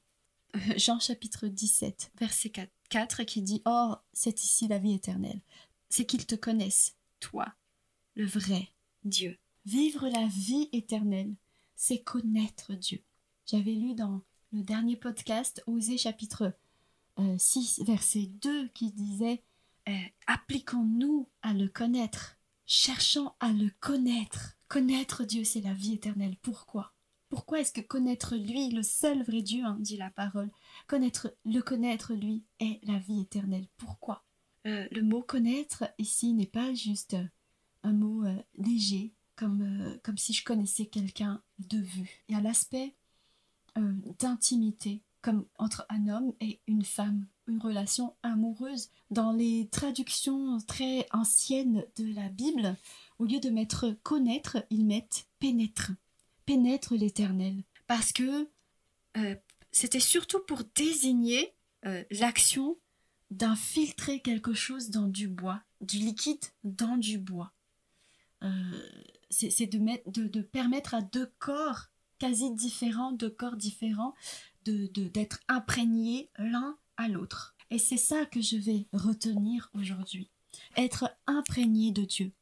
Jean 0.77 0.99
chapitre 0.99 1.47
17, 1.49 2.13
verset 2.19 2.53
4, 2.89 3.25
qui 3.25 3.43
dit 3.43 3.63
Or, 3.65 4.05
c'est 4.13 4.43
ici 4.43 4.69
la 4.69 4.79
vie 4.79 4.95
éternelle. 4.95 5.41
C'est 5.89 6.07
qu'ils 6.07 6.27
te 6.27 6.35
connaissent, 6.35 6.97
toi, 7.21 7.55
le 8.15 8.27
vrai 8.27 8.69
Dieu. 9.05 9.39
Vivre 9.65 10.09
la 10.09 10.27
vie 10.27 10.69
éternelle, 10.73 11.35
c'est 11.75 12.03
connaître 12.03 12.75
Dieu. 12.75 13.03
J'avais 13.47 13.73
lu 13.73 13.95
dans 13.95 14.23
le 14.53 14.63
dernier 14.63 14.97
podcast, 14.97 15.63
Osée 15.67 15.99
chapitre 15.99 16.57
6, 17.39 17.81
euh, 17.81 17.85
verset 17.85 18.27
2, 18.43 18.69
qui 18.69 18.93
disait 18.93 19.43
euh, 19.89 19.93
Appliquons-nous 20.27 21.29
à 21.43 21.53
le 21.53 21.69
connaître, 21.69 22.37
cherchons 22.67 23.33
à 23.41 23.53
le 23.53 23.71
connaître. 23.81 24.57
Connaître 24.69 25.25
Dieu, 25.25 25.45
c'est 25.45 25.61
la 25.61 25.75
vie 25.75 25.95
éternelle. 25.95 26.37
Pourquoi? 26.43 26.96
Pourquoi 27.29 27.61
est-ce 27.61 27.73
que 27.73 27.81
connaître 27.81 28.37
lui, 28.37 28.71
le 28.71 28.83
seul 28.83 29.23
vrai 29.23 29.43
Dieu, 29.43 29.65
hein, 29.65 29.77
dit 29.81 29.97
la 29.97 30.11
parole, 30.11 30.51
connaître, 30.87 31.35
le 31.45 31.61
connaître 31.61 32.15
lui 32.15 32.45
est 32.61 32.81
la 32.85 32.99
vie 32.99 33.21
éternelle 33.21 33.67
Pourquoi? 33.77 34.25
Euh, 34.67 34.87
Le 34.91 35.03
mot 35.03 35.23
connaître 35.23 35.85
ici 35.99 36.33
n'est 36.33 36.47
pas 36.47 36.73
juste 36.75 37.17
un 37.83 37.93
mot 37.93 38.25
léger, 38.57 39.13
comme, 39.37 39.99
comme 40.03 40.19
si 40.19 40.33
je 40.33 40.45
connaissais 40.45 40.87
quelqu'un 40.87 41.43
de 41.59 41.79
vue. 41.79 42.25
Il 42.29 42.35
y 42.35 42.39
a 42.39 42.43
l'aspect 42.43 42.95
d'intimité, 44.19 45.03
comme 45.23 45.45
entre 45.59 45.87
un 45.89 46.09
homme 46.09 46.33
et 46.41 46.61
une 46.67 46.85
femme, 46.85 47.27
une 47.49 47.61
relation 47.61 48.15
amoureuse. 48.23 48.91
Dans 49.11 49.33
les 49.33 49.69
traductions 49.71 50.59
très 50.67 51.07
anciennes 51.13 51.85
de 51.97 52.15
la 52.15 52.29
Bible, 52.29 52.77
au 53.19 53.25
lieu 53.25 53.41
de 53.41 53.51
mettre 53.51 53.97
connaître, 54.03 54.65
ils 54.71 54.87
mettent 54.87 55.27
pénètre, 55.39 55.93
pénètre 56.47 56.95
l'Éternel, 56.95 57.63
parce 57.87 58.13
que 58.13 58.49
euh, 59.17 59.35
c'était 59.73 60.01
surtout 60.01 60.41
pour 60.41 60.63
désigner 60.75 61.55
euh, 61.85 62.05
l'action 62.11 62.79
d'infiltrer 63.31 64.21
quelque 64.21 64.55
chose 64.55 64.91
dans 64.91 65.09
du 65.09 65.29
bois, 65.29 65.61
du 65.81 65.99
liquide 65.99 66.45
dans 66.65 66.97
du 66.97 67.19
bois. 67.19 67.53
Euh, 68.43 68.89
c'est 69.31 69.67
de, 69.67 70.29
de, 70.29 70.41
permettre 70.41 70.95
à 70.95 71.03
deux 71.03 71.33
corps 71.39 71.87
quasi 72.19 72.55
différents, 72.55 73.13
deux 73.13 73.31
corps 73.31 73.57
différents, 73.57 74.15
d'être 74.65 75.41
imprégnés 75.49 76.31
l'un 76.39 76.79
à 76.97 77.09
l'autre. 77.09 77.57
Et 77.71 77.79
c'est 77.79 77.97
ça 77.97 78.25
que 78.25 78.41
je 78.41 78.57
vais 78.57 78.87
retenir 78.93 79.71
aujourd'hui. 79.75 80.31
Être 80.77 81.11
imprégné 81.27 81.91
de 81.91 82.03
Dieu. 82.05 82.33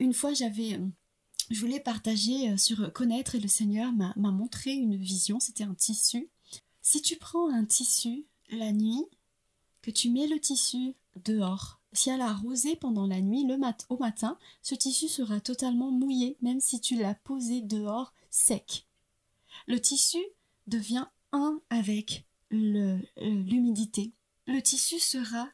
Une 0.00 0.12
fois, 0.12 0.34
j'avais, 0.34 0.80
je 1.50 1.60
voulais 1.60 1.80
partager 1.80 2.50
euh, 2.50 2.56
sur 2.56 2.92
connaître 2.92 3.34
et 3.34 3.40
le 3.40 3.48
Seigneur 3.48 3.92
m'a 3.92 4.14
montré 4.16 4.72
une 4.72 4.96
vision. 4.96 5.40
C'était 5.40 5.64
un 5.64 5.74
tissu. 5.74 6.28
Si 6.82 7.02
tu 7.02 7.16
prends 7.16 7.50
un 7.50 7.64
tissu 7.64 8.26
la 8.50 8.72
nuit, 8.72 9.04
que 9.82 9.90
tu 9.90 10.10
mets 10.10 10.26
le 10.26 10.40
tissu 10.40 10.94
dehors, 11.24 11.80
si 11.92 12.10
elle 12.10 12.20
a 12.20 12.34
rosé 12.34 12.76
pendant 12.76 13.06
la 13.06 13.20
nuit, 13.20 13.44
le 13.44 13.56
mat 13.56 13.86
au 13.88 13.96
matin, 13.96 14.38
ce 14.62 14.74
tissu 14.74 15.08
sera 15.08 15.40
totalement 15.40 15.90
mouillé, 15.90 16.36
même 16.42 16.60
si 16.60 16.80
tu 16.80 16.96
l'as 16.96 17.14
posé 17.14 17.60
dehors 17.62 18.12
sec. 18.30 18.86
Le 19.66 19.80
tissu 19.80 20.18
devient 20.66 21.06
un 21.32 21.60
avec 21.70 22.26
euh, 22.52 22.98
l'humidité. 23.16 24.12
Le, 24.46 24.60
tissu 24.60 24.98
sera 24.98 25.48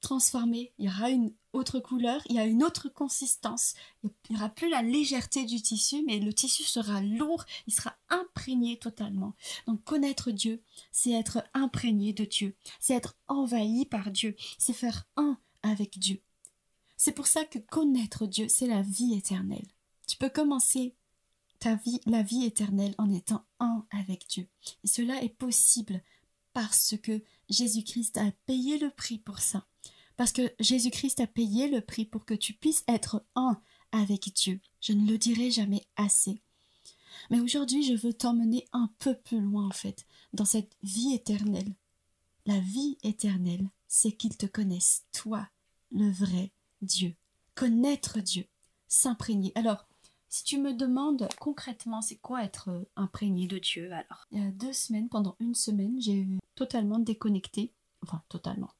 transformé, 0.00 0.72
il 0.78 0.86
y 0.86 0.88
aura 0.88 1.10
une 1.10 1.32
autre 1.52 1.80
couleur, 1.80 2.20
il 2.28 2.36
y 2.36 2.38
a 2.38 2.46
une 2.46 2.62
autre 2.62 2.88
consistance. 2.88 3.74
Il 4.04 4.10
n'y 4.30 4.36
aura 4.36 4.48
plus 4.48 4.68
la 4.68 4.82
légèreté 4.82 5.44
du 5.44 5.60
tissu, 5.60 6.02
mais 6.06 6.18
le 6.18 6.32
tissu 6.32 6.62
sera 6.64 7.00
lourd, 7.00 7.44
il 7.66 7.72
sera 7.72 7.96
imprégné 8.08 8.78
totalement. 8.78 9.34
Donc 9.66 9.82
connaître 9.84 10.30
Dieu, 10.30 10.62
c'est 10.92 11.12
être 11.12 11.42
imprégné 11.54 12.12
de 12.12 12.24
Dieu, 12.24 12.56
c'est 12.80 12.94
être 12.94 13.16
envahi 13.28 13.86
par 13.86 14.10
Dieu, 14.10 14.36
c'est 14.58 14.72
faire 14.72 15.06
un 15.16 15.38
avec 15.62 15.98
Dieu. 15.98 16.22
C'est 16.96 17.12
pour 17.12 17.26
ça 17.26 17.44
que 17.44 17.58
connaître 17.58 18.26
Dieu, 18.26 18.48
c'est 18.48 18.66
la 18.66 18.82
vie 18.82 19.14
éternelle. 19.14 19.66
Tu 20.06 20.16
peux 20.16 20.30
commencer 20.30 20.96
ta 21.58 21.76
vie, 21.76 22.00
la 22.06 22.22
vie 22.22 22.44
éternelle 22.44 22.94
en 22.98 23.10
étant 23.10 23.44
un 23.60 23.86
avec 23.90 24.26
Dieu. 24.28 24.48
Et 24.84 24.88
cela 24.88 25.22
est 25.22 25.28
possible 25.28 26.02
parce 26.52 26.96
que 27.02 27.22
Jésus-Christ 27.48 28.18
a 28.18 28.32
payé 28.46 28.78
le 28.78 28.90
prix 28.90 29.18
pour 29.18 29.38
ça. 29.38 29.66
Parce 30.18 30.32
que 30.32 30.52
Jésus-Christ 30.58 31.20
a 31.20 31.28
payé 31.28 31.68
le 31.68 31.80
prix 31.80 32.04
pour 32.04 32.24
que 32.24 32.34
tu 32.34 32.52
puisses 32.52 32.82
être 32.88 33.24
un 33.36 33.62
avec 33.92 34.34
Dieu. 34.34 34.60
Je 34.80 34.92
ne 34.92 35.08
le 35.08 35.16
dirai 35.16 35.52
jamais 35.52 35.86
assez. 35.94 36.42
Mais 37.30 37.38
aujourd'hui, 37.38 37.84
je 37.84 37.94
veux 37.94 38.12
t'emmener 38.12 38.66
un 38.72 38.90
peu 38.98 39.14
plus 39.14 39.40
loin, 39.40 39.68
en 39.68 39.72
fait, 39.72 40.06
dans 40.32 40.44
cette 40.44 40.76
vie 40.82 41.14
éternelle. 41.14 41.72
La 42.46 42.58
vie 42.58 42.98
éternelle, 43.04 43.70
c'est 43.86 44.10
qu'ils 44.10 44.36
te 44.36 44.46
connaissent, 44.46 45.06
toi, 45.12 45.48
le 45.92 46.10
vrai 46.10 46.52
Dieu. 46.82 47.14
Connaître 47.54 48.18
Dieu, 48.18 48.46
s'imprégner. 48.88 49.52
Alors, 49.54 49.86
si 50.28 50.42
tu 50.42 50.58
me 50.58 50.74
demandes 50.74 51.28
concrètement 51.38 52.02
c'est 52.02 52.18
quoi 52.18 52.42
être 52.42 52.70
euh, 52.70 52.84
imprégné 52.96 53.46
de 53.46 53.58
Dieu 53.58 53.92
alors? 53.92 54.26
Il 54.32 54.42
y 54.42 54.44
a 54.44 54.50
deux 54.50 54.72
semaines, 54.72 55.08
pendant 55.08 55.36
une 55.38 55.54
semaine, 55.54 56.00
j'ai 56.00 56.26
totalement 56.56 56.98
déconnecté, 56.98 57.72
enfin 58.02 58.22
totalement, 58.28 58.70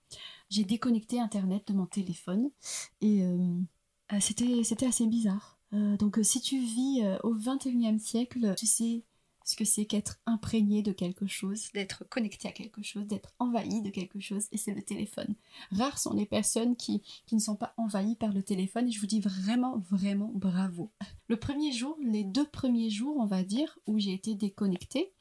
j'ai 0.50 0.64
déconnecté 0.64 1.20
Internet 1.20 1.68
de 1.68 1.74
mon 1.74 1.86
téléphone 1.86 2.50
et 3.00 3.22
euh, 3.22 3.60
euh, 4.12 4.20
c'était, 4.20 4.64
c'était 4.64 4.86
assez 4.86 5.06
bizarre. 5.06 5.58
donc 5.72 6.18
si 6.22 6.40
tu 6.40 6.58
vis 6.58 7.02
au 7.22 7.34
21e 7.34 7.98
siècle, 7.98 8.54
tu 8.56 8.66
sais 8.66 9.04
ce 9.48 9.56
que 9.56 9.64
c'est 9.64 9.86
qu'être 9.86 10.20
imprégné 10.26 10.82
de 10.82 10.92
quelque 10.92 11.26
chose, 11.26 11.72
d'être 11.72 12.04
connecté 12.10 12.48
à 12.48 12.52
quelque 12.52 12.82
chose, 12.82 13.06
d'être 13.06 13.32
envahi 13.38 13.80
de 13.80 13.88
quelque 13.88 14.20
chose, 14.20 14.46
et 14.52 14.58
c'est 14.58 14.74
le 14.74 14.82
téléphone. 14.82 15.34
Rares 15.72 15.98
sont 15.98 16.12
les 16.12 16.26
personnes 16.26 16.76
qui, 16.76 17.00
qui 17.24 17.34
ne 17.34 17.40
sont 17.40 17.56
pas 17.56 17.72
envahies 17.78 18.16
par 18.16 18.34
le 18.34 18.42
téléphone, 18.42 18.88
et 18.88 18.90
je 18.90 19.00
vous 19.00 19.06
dis 19.06 19.20
vraiment, 19.20 19.78
vraiment 19.90 20.30
bravo. 20.34 20.92
Le 21.28 21.38
premier 21.38 21.72
jour, 21.72 21.96
les 22.02 22.24
deux 22.24 22.46
premiers 22.46 22.90
jours, 22.90 23.16
on 23.18 23.24
va 23.24 23.42
dire, 23.42 23.78
où 23.86 23.98
j'ai 23.98 24.12
été 24.12 24.34
déconnectée, 24.34 25.14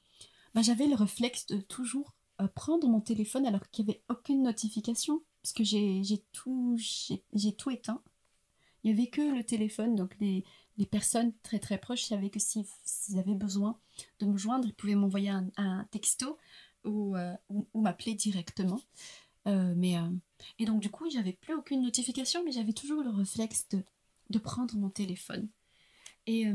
ben, 0.53 0.61
j'avais 0.61 0.87
le 0.87 0.95
réflexe 0.95 1.45
de 1.45 1.61
toujours 1.61 2.11
euh, 2.11 2.16
prendre 2.55 2.87
mon 2.87 3.01
téléphone 3.01 3.45
alors 3.45 3.69
qu'il 3.69 3.85
n'y 3.85 3.91
avait 3.91 4.03
aucune 4.09 4.43
notification, 4.43 5.23
parce 5.41 5.53
que 5.53 5.63
j'ai 5.63 6.23
tout, 6.33 6.77
tout 7.57 7.69
éteint. 7.71 8.01
Il 8.83 8.93
n'y 8.93 8.99
avait 9.01 9.09
que 9.09 9.21
le 9.21 9.43
téléphone, 9.43 9.95
donc 9.95 10.15
les, 10.19 10.45
les 10.77 10.85
personnes 10.85 11.33
très 11.43 11.59
très 11.59 11.77
proches 11.77 12.03
savaient 12.03 12.29
que 12.29 12.39
s'ils 12.39 12.65
avaient 13.17 13.35
besoin 13.35 13.79
de 14.19 14.25
me 14.27 14.37
joindre, 14.37 14.67
ils 14.67 14.73
pouvaient 14.73 14.95
m'envoyer 14.95 15.29
un, 15.29 15.87
texto 15.91 16.37
euh, 16.85 17.33
ou, 17.49 17.67
ou, 17.73 17.81
m'appeler 17.81 18.13
directement. 18.13 18.79
Euh, 19.47 19.73
mais, 19.75 19.97
euh, 19.97 20.09
et 20.59 20.65
donc 20.65 20.81
du 20.81 20.89
coup, 20.89 21.09
j'avais 21.09 21.33
plus 21.33 21.53
aucune 21.53 21.81
notification, 21.81 22.43
mais 22.43 22.51
j'avais 22.51 22.73
toujours 22.73 23.01
le 23.01 23.09
réflexe 23.09 23.67
de, 23.69 23.83
de, 24.29 24.39
prendre 24.39 24.75
mon 24.75 24.89
téléphone. 24.89 25.49
Et 26.27 26.45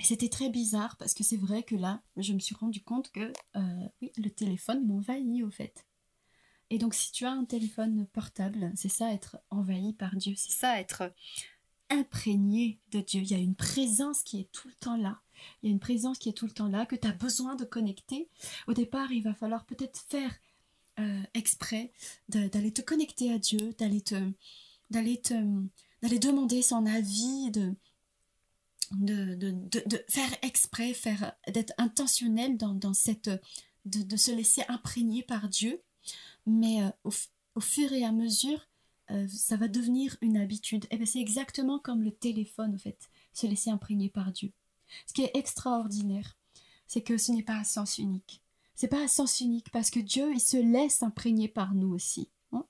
c'était 0.00 0.28
très 0.28 0.50
bizarre 0.50 0.96
parce 0.96 1.14
que 1.14 1.24
c'est 1.24 1.36
vrai 1.36 1.62
que 1.62 1.74
là, 1.74 2.02
je 2.16 2.32
me 2.32 2.38
suis 2.38 2.54
rendu 2.54 2.82
compte 2.82 3.10
que 3.12 3.32
oui, 4.02 4.12
le 4.16 4.30
téléphone 4.30 4.86
m'envahit 4.86 5.42
au 5.42 5.50
fait. 5.50 5.86
Et 6.70 6.78
donc 6.78 6.94
si 6.94 7.12
tu 7.12 7.24
as 7.24 7.32
un 7.32 7.44
téléphone 7.44 8.06
portable, 8.12 8.72
c'est 8.74 8.88
ça 8.88 9.12
être 9.12 9.38
envahi 9.50 9.92
par 9.92 10.16
Dieu, 10.16 10.34
c'est 10.36 10.52
ça 10.52 10.80
être 10.80 11.12
imprégné 11.90 12.80
de 12.90 13.00
Dieu. 13.00 13.22
Il 13.22 13.30
y 13.30 13.34
a 13.34 13.38
une 13.38 13.54
présence 13.54 14.22
qui 14.22 14.40
est 14.40 14.50
tout 14.52 14.68
le 14.68 14.74
temps 14.74 14.96
là. 14.96 15.20
Il 15.62 15.68
y 15.68 15.68
a 15.70 15.72
une 15.72 15.80
présence 15.80 16.18
qui 16.18 16.28
est 16.28 16.32
tout 16.32 16.46
le 16.46 16.52
temps 16.52 16.68
là, 16.68 16.86
que 16.86 16.96
tu 16.96 17.06
as 17.06 17.12
besoin 17.12 17.54
de 17.54 17.64
connecter. 17.64 18.28
Au 18.66 18.72
départ, 18.72 19.12
il 19.12 19.22
va 19.22 19.34
falloir 19.34 19.64
peut-être 19.66 20.00
faire 20.08 20.34
euh, 20.98 21.22
exprès 21.34 21.92
d'aller 22.28 22.72
te 22.72 22.82
connecter 22.82 23.32
à 23.32 23.38
Dieu, 23.38 23.74
d'aller 23.78 24.00
te, 24.00 24.14
te, 24.90 25.34
d'aller 26.02 26.18
demander 26.18 26.62
son 26.62 26.86
avis, 26.86 27.50
de, 27.50 27.74
de, 28.92 29.34
de, 29.34 29.50
de, 29.50 30.04
faire 30.08 30.30
exprès, 30.42 30.94
faire, 30.94 31.32
d'être 31.48 31.72
intentionnel 31.78 32.56
dans, 32.56 32.74
dans 32.74 32.94
cette, 32.94 33.30
de, 33.84 34.16
se 34.16 34.30
laisser 34.30 34.62
imprégner 34.68 35.22
par 35.22 35.48
Dieu. 35.48 35.82
Mais 36.46 36.82
euh, 36.82 36.90
au, 37.04 37.10
au 37.56 37.60
fur 37.60 37.92
et 37.92 38.04
à 38.04 38.12
mesure, 38.12 38.68
euh, 39.10 39.26
ça 39.28 39.56
va 39.56 39.68
devenir 39.68 40.16
une 40.20 40.36
habitude. 40.36 40.84
Et 40.84 40.88
eh 40.92 40.96
bien 40.96 41.06
c'est 41.06 41.20
exactement 41.20 41.78
comme 41.78 42.02
le 42.02 42.12
téléphone, 42.12 42.74
en 42.74 42.78
fait, 42.78 43.08
se 43.32 43.46
laisser 43.46 43.70
imprégner 43.70 44.08
par 44.08 44.32
Dieu. 44.32 44.52
Ce 45.06 45.12
qui 45.12 45.22
est 45.22 45.36
extraordinaire, 45.36 46.36
c'est 46.86 47.02
que 47.02 47.16
ce 47.18 47.32
n'est 47.32 47.42
pas 47.42 47.58
à 47.58 47.64
sens 47.64 47.98
unique. 47.98 48.42
C'est 48.74 48.88
pas 48.88 49.04
à 49.04 49.08
sens 49.08 49.40
unique 49.40 49.70
parce 49.70 49.90
que 49.90 50.00
Dieu, 50.00 50.32
il 50.34 50.40
se 50.40 50.56
laisse 50.56 51.02
imprégner 51.02 51.48
par 51.48 51.74
nous 51.74 51.92
aussi. 51.92 52.28
Hein. 52.52 52.64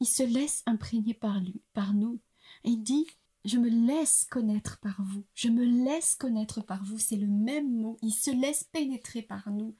il 0.00 0.06
se 0.06 0.22
laisse 0.22 0.62
imprégner 0.66 1.14
par 1.14 1.40
lui, 1.40 1.60
par 1.72 1.92
nous. 1.92 2.18
Il 2.64 2.82
dit, 2.82 3.06
je 3.44 3.58
me 3.58 3.68
laisse 3.68 4.24
connaître 4.30 4.78
par 4.80 5.02
vous. 5.02 5.24
Je 5.34 5.48
me 5.48 5.64
laisse 5.64 6.14
connaître 6.14 6.60
par 6.62 6.84
vous. 6.84 6.98
C'est 6.98 7.16
le 7.16 7.26
même 7.26 7.70
mot. 7.70 7.98
Il 8.02 8.12
se 8.12 8.30
laisse 8.30 8.64
pénétrer 8.64 9.22
par 9.22 9.50
nous. 9.50 9.74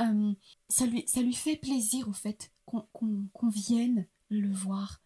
Euh, 0.00 0.32
ça, 0.68 0.86
lui, 0.86 1.04
ça 1.06 1.20
lui 1.22 1.34
fait 1.34 1.56
plaisir, 1.56 2.08
au 2.08 2.12
fait, 2.12 2.52
qu'on 2.66 3.48
vienne 3.48 4.06
le 4.28 4.52
voir, 4.52 5.00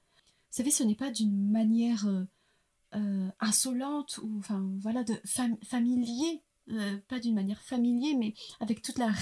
vous 0.55 0.59
savez, 0.59 0.71
ce 0.71 0.85
n'est 0.85 0.95
pas 0.95 1.11
d'une 1.11 1.51
manière 1.51 2.07
euh, 2.07 2.23
euh, 2.95 3.29
insolente 3.41 4.21
ou 4.23 4.39
enfin 4.39 4.71
voilà 4.79 5.03
de 5.03 5.21
familier, 5.65 6.45
euh, 6.71 6.97
pas 7.09 7.19
d'une 7.19 7.35
manière 7.35 7.61
familier, 7.61 8.15
mais 8.15 8.35
avec 8.61 8.81
toute 8.81 8.99
la 8.99 9.13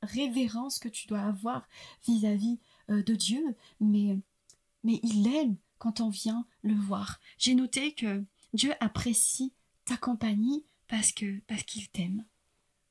révérence 0.00 0.78
que 0.78 0.88
tu 0.88 1.06
dois 1.06 1.20
avoir 1.20 1.68
vis-à-vis 2.08 2.60
de 2.88 3.14
Dieu. 3.14 3.54
Mais 3.80 4.18
mais 4.82 5.00
il 5.02 5.28
aime 5.28 5.56
quand 5.80 6.00
on 6.00 6.10
vient 6.10 6.46
le 6.62 6.74
voir. 6.74 7.18
J'ai 7.38 7.56
noté 7.56 7.92
que 7.94 8.22
Dieu 8.54 8.72
apprécie 8.78 9.52
ta 9.84 9.96
compagnie 9.96 10.64
parce 10.86 11.10
que 11.10 11.40
parce 11.48 11.64
qu'il 11.64 11.88
t'aime. 11.88 12.24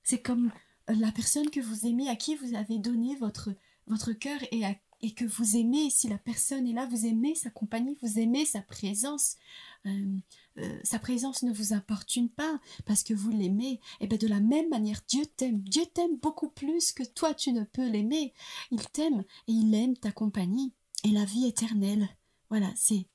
C'est 0.03 0.21
comme 0.21 0.51
la 0.89 1.13
personne 1.13 1.49
que 1.49 1.61
vous 1.61 1.85
aimez, 1.85 2.09
à 2.09 2.17
qui 2.17 2.35
vous 2.35 2.55
avez 2.55 2.79
donné 2.79 3.15
votre 3.15 3.51
votre 3.87 4.11
cœur 4.11 4.39
et 4.51 4.65
et 5.01 5.13
que 5.13 5.25
vous 5.25 5.55
aimez, 5.55 5.89
si 5.89 6.09
la 6.09 6.17
personne 6.17 6.67
est 6.67 6.73
là, 6.73 6.85
vous 6.85 7.05
aimez 7.05 7.33
sa 7.33 7.49
compagnie, 7.49 7.97
vous 8.01 8.19
aimez 8.19 8.45
sa 8.45 8.61
présence, 8.61 9.37
euh, 9.85 10.17
euh, 10.57 10.79
sa 10.83 10.99
présence 10.99 11.43
ne 11.43 11.53
vous 11.53 11.73
importune 11.73 12.29
pas 12.29 12.59
parce 12.85 13.03
que 13.03 13.13
vous 13.13 13.29
l'aimez, 13.29 13.73
et 13.73 13.79
eh 14.01 14.07
bien 14.07 14.17
de 14.17 14.27
la 14.27 14.41
même 14.41 14.67
manière, 14.69 14.99
Dieu 15.07 15.25
t'aime. 15.37 15.61
Dieu 15.61 15.85
t'aime 15.93 16.17
beaucoup 16.21 16.49
plus 16.49 16.91
que 16.91 17.03
toi 17.03 17.33
tu 17.33 17.53
ne 17.53 17.63
peux 17.63 17.87
l'aimer. 17.87 18.33
Il 18.71 18.85
t'aime 18.89 19.23
et 19.47 19.53
il 19.53 19.73
aime 19.73 19.95
ta 19.95 20.11
compagnie 20.11 20.73
et 21.05 21.11
la 21.11 21.23
vie 21.23 21.45
éternelle. 21.45 22.09
Voilà, 22.49 22.71
c'est 22.75 23.05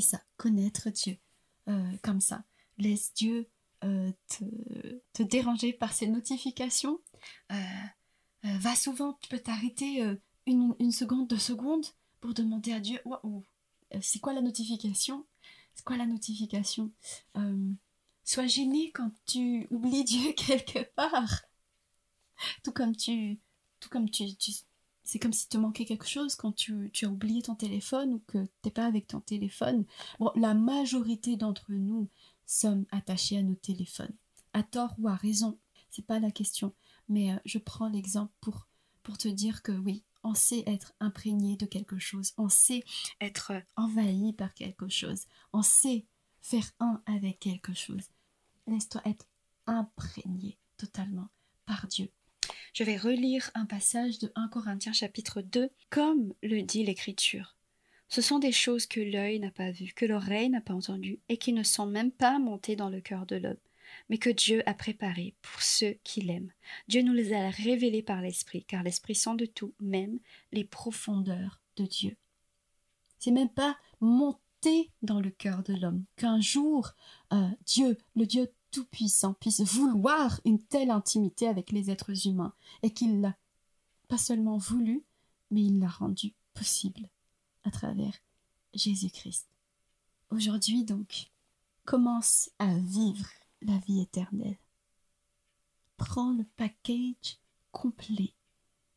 ça, 0.00 0.20
connaître 0.36 0.90
Dieu 0.90 1.16
euh, 1.68 1.92
comme 2.02 2.20
ça. 2.20 2.44
Laisse 2.78 3.12
Dieu 3.14 3.48
te, 3.80 4.44
te, 5.12 5.22
déranger 5.22 5.72
par 5.72 5.92
ses 5.92 6.08
notifications. 6.08 6.98
va 8.42 8.74
souvent, 8.74 9.16
tu 9.20 9.28
peux 9.28 9.38
t'arrêter 9.38 10.04
une, 10.46 10.92
seconde, 10.92 11.28
deux 11.28 11.38
secondes 11.38 11.86
pour 12.20 12.34
demander 12.34 12.72
à 12.72 12.80
Dieu 12.80 12.98
Waouh, 13.04 13.44
c'est 14.00 14.18
quoi 14.18 14.32
la 14.32 14.40
notification? 14.40 15.24
C'est 15.78 15.84
quoi 15.84 15.96
la 15.96 16.06
notification? 16.06 16.90
Euh, 17.36 17.72
Sois 18.24 18.48
gêné 18.48 18.90
quand 18.90 19.12
tu 19.26 19.68
oublies 19.70 20.02
Dieu 20.02 20.32
quelque 20.36 20.82
part. 20.94 21.42
Tout 22.64 22.72
comme 22.72 22.96
tu. 22.96 23.38
Tout 23.78 23.88
comme 23.88 24.10
tu, 24.10 24.24
c'est 25.08 25.18
comme 25.18 25.32
si 25.32 25.48
te 25.48 25.56
manquait 25.56 25.86
quelque 25.86 26.06
chose 26.06 26.36
quand 26.36 26.52
tu, 26.52 26.90
as 27.02 27.06
oublié 27.06 27.40
ton 27.40 27.54
téléphone 27.54 28.12
ou 28.12 28.18
que 28.26 28.46
t'es 28.60 28.70
pas 28.70 28.84
avec 28.84 29.06
ton 29.06 29.20
téléphone. 29.20 29.86
Bon, 30.20 30.30
la 30.36 30.52
majorité 30.52 31.38
d'entre 31.38 31.64
nous 31.72 32.10
sommes 32.44 32.84
attachés 32.90 33.38
à 33.38 33.42
nos 33.42 33.54
téléphones, 33.54 34.14
à 34.52 34.62
tort 34.62 34.94
ou 34.98 35.08
à 35.08 35.14
raison. 35.14 35.58
C'est 35.88 36.04
pas 36.04 36.18
la 36.18 36.30
question, 36.30 36.74
mais 37.08 37.32
euh, 37.32 37.38
je 37.46 37.56
prends 37.56 37.88
l'exemple 37.88 38.34
pour 38.42 38.68
pour 39.02 39.16
te 39.16 39.28
dire 39.28 39.62
que 39.62 39.72
oui, 39.72 40.04
on 40.24 40.34
sait 40.34 40.62
être 40.66 40.92
imprégné 41.00 41.56
de 41.56 41.64
quelque 41.64 41.98
chose, 41.98 42.34
on 42.36 42.50
sait 42.50 42.84
être 43.22 43.52
envahi 43.76 44.34
par 44.34 44.52
quelque 44.52 44.90
chose, 44.90 45.24
on 45.54 45.62
sait 45.62 46.04
faire 46.42 46.70
un 46.80 47.00
avec 47.06 47.38
quelque 47.40 47.72
chose. 47.72 48.10
Laisse-toi 48.66 49.00
être 49.06 49.26
imprégné 49.64 50.58
totalement 50.76 51.30
par 51.64 51.86
Dieu. 51.86 52.10
Je 52.78 52.84
vais 52.84 52.96
relire 52.96 53.50
un 53.56 53.66
passage 53.66 54.20
de 54.20 54.30
1 54.36 54.46
Corinthiens 54.46 54.92
chapitre 54.92 55.42
2, 55.42 55.68
comme 55.90 56.32
le 56.44 56.62
dit 56.62 56.84
l'Écriture. 56.84 57.56
Ce 58.08 58.22
sont 58.22 58.38
des 58.38 58.52
choses 58.52 58.86
que 58.86 59.00
l'œil 59.00 59.40
n'a 59.40 59.50
pas 59.50 59.72
vues, 59.72 59.92
que 59.96 60.06
l'oreille 60.06 60.48
n'a 60.48 60.60
pas 60.60 60.74
entendues, 60.74 61.18
et 61.28 61.38
qui 61.38 61.52
ne 61.52 61.64
sont 61.64 61.86
même 61.86 62.12
pas 62.12 62.38
montées 62.38 62.76
dans 62.76 62.88
le 62.88 63.00
cœur 63.00 63.26
de 63.26 63.34
l'homme 63.34 63.56
mais 64.08 64.18
que 64.18 64.30
Dieu 64.30 64.62
a 64.68 64.74
préparé 64.74 65.34
pour 65.42 65.60
ceux 65.60 65.96
qui 66.04 66.20
l'aiment. 66.20 66.52
Dieu 66.86 67.02
nous 67.02 67.14
les 67.14 67.32
a 67.32 67.50
révélés 67.50 68.02
par 68.02 68.20
l'Esprit, 68.20 68.62
car 68.62 68.84
l'Esprit 68.84 69.16
sent 69.16 69.34
de 69.34 69.46
tout, 69.46 69.74
même 69.80 70.20
les 70.52 70.64
profondeurs 70.64 71.60
de 71.76 71.84
Dieu. 71.84 72.16
C'est 73.18 73.32
même 73.32 73.48
pas 73.48 73.76
monter 74.00 74.92
dans 75.02 75.20
le 75.20 75.30
cœur 75.30 75.64
de 75.64 75.74
l'homme 75.74 76.04
qu'un 76.16 76.40
jour 76.40 76.92
euh, 77.32 77.48
Dieu, 77.64 77.98
le 78.14 78.26
Dieu 78.26 78.52
tout-puissant, 78.70 79.34
puisse 79.34 79.60
vouloir 79.60 80.40
une 80.44 80.62
telle 80.62 80.90
intimité 80.90 81.48
avec 81.48 81.72
les 81.72 81.90
êtres 81.90 82.26
humains 82.26 82.54
et 82.82 82.92
qu'il 82.92 83.20
l'a 83.20 83.36
pas 84.08 84.18
seulement 84.18 84.58
voulu, 84.58 85.04
mais 85.50 85.62
il 85.64 85.78
l'a 85.78 85.88
rendu 85.88 86.34
possible 86.54 87.08
à 87.64 87.70
travers 87.70 88.14
Jésus-Christ. 88.74 89.48
Aujourd'hui 90.30 90.84
donc, 90.84 91.30
commence 91.84 92.50
à 92.58 92.74
vivre 92.74 93.28
la 93.62 93.78
vie 93.78 94.00
éternelle. 94.00 94.58
Prends 95.96 96.32
le 96.32 96.44
package 96.56 97.38
complet 97.72 98.34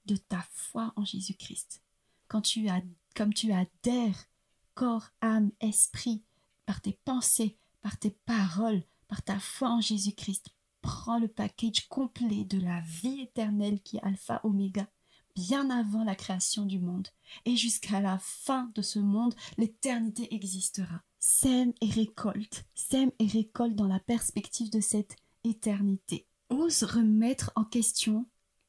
de 0.06 0.16
ta 0.16 0.46
foi 0.52 0.94
en 0.96 1.06
Jésus-Christ. 1.06 1.82
Quand 2.28 2.42
tu 2.42 2.68
as, 2.70 2.82
comme 3.16 3.34
tu 3.34 3.52
adhères 3.52 4.28
corps, 4.74 5.10
âme, 5.22 5.52
esprit, 5.60 6.24
par 6.66 6.82
tes 6.82 6.98
pensées, 7.06 7.58
par 7.82 7.98
tes 7.98 8.12
paroles, 8.12 8.84
par 9.12 9.21
ta 9.24 9.39
foi 9.39 9.69
en 9.69 9.82
Jésus-Christ, 9.82 10.52
prends 10.82 11.19
le 11.19 11.28
package 11.28 11.89
complet 11.89 12.45
de 12.45 12.58
la 12.58 12.80
vie 12.80 13.19
éternelle 13.19 13.82
qui 13.82 13.97
est 13.97 14.04
alpha 14.04 14.39
oméga, 14.45 14.88
bien 15.36 15.69
avant 15.69 16.06
la 16.06 16.15
création 16.15 16.65
du 16.65 16.80
monde. 16.80 17.10
Et 17.43 17.58
jusqu'à 17.58 18.00
la 18.00 18.19
fin 18.19 18.71
de 18.74 18.82
ce 18.82 19.00
monde, 19.00 19.36
l'éternité 19.58 20.34
existera 20.34 21.02
sème 21.19 21.74
et 21.82 21.89
récolte, 21.89 22.63
sème 22.74 23.12
et 23.19 23.28
récolte 23.28 23.76
dans 23.76 23.88
la 23.88 24.00
perspective 24.00 24.69
de 24.69 24.80
cette 24.80 25.17
éternité. 25.43 26.26
Ose 26.50 26.84
remettre 26.84 27.52
en 27.58 27.65
question 27.65 28.26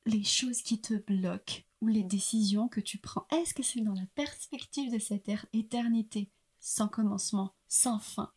les 0.06 0.24
choses 0.24 0.62
qui 0.62 0.80
te 0.80 0.94
bloquent 0.94 1.62
ou 1.80 1.86
les 1.86 2.02
décisions 2.02 2.66
que 2.66 2.80
tu 2.80 2.98
prends. 2.98 3.28
Est-ce 3.30 3.54
que 3.54 3.62
c'est 3.62 3.82
dans 3.82 3.94
la 3.94 4.06
perspective 4.16 4.92
de 4.92 4.98
cette 4.98 5.30
éternité? 5.52 6.32
Sans 6.58 6.88
commencement, 6.88 7.54
sans 7.68 8.00
fin 8.00 8.32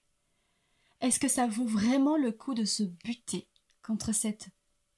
Est-ce 1.01 1.19
que 1.19 1.27
ça 1.27 1.47
vaut 1.47 1.67
vraiment 1.67 2.17
le 2.17 2.31
coup 2.31 2.53
de 2.53 2.65
se 2.65 2.83
buter 2.83 3.47
contre 3.81 4.13
cette 4.13 4.49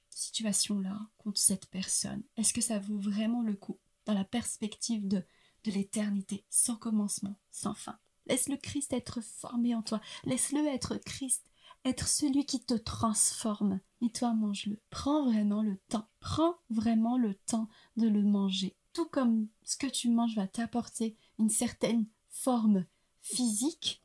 situation-là, 0.10 1.00
contre 1.18 1.40
cette 1.40 1.68
personne? 1.68 2.24
Est-ce 2.38 2.54
que 2.54 2.62
ça 2.62 2.80
vaut 2.80 3.00
vraiment 3.00 3.42
le 3.42 3.56
coup 3.56 3.80
dans 4.06 4.14
la 4.14 4.24
perspective 4.24 5.08
de, 5.08 5.24
de 5.64 5.72
l'éternité, 5.72 6.46
sans 6.50 6.76
commencement, 6.76 7.36
sans 7.52 7.74
fin? 7.74 8.00
Laisse 8.28 8.50
le 8.50 8.58
Christ 8.58 8.94
être 8.94 9.22
formé 9.22 9.74
en 9.74 9.82
toi. 9.82 10.02
Laisse-le 10.26 10.66
être 10.68 10.98
Christ, 10.98 11.50
être 11.86 12.08
celui 12.08 12.46
qui 12.46 12.64
te 12.64 12.74
transforme. 12.74 13.80
Et 14.02 14.10
toi, 14.10 14.34
mange-le. 14.34 14.80
Prends 14.90 15.26
vraiment 15.26 15.62
le 15.62 15.78
temps. 15.90 16.08
Prends 16.20 16.56
vraiment 16.70 17.18
le 17.18 17.34
temps 17.34 17.70
de 17.96 18.08
le 18.08 18.24
manger. 18.24 18.76
Tout 18.94 19.06
comme 19.06 19.48
ce 19.64 19.78
que 19.78 19.88
tu 19.88 20.10
manges 20.10 20.36
va 20.36 20.48
t'apporter 20.48 21.16
une 21.40 21.50
certaine 21.50 22.06
forme 22.30 22.86
physique, 23.22 24.04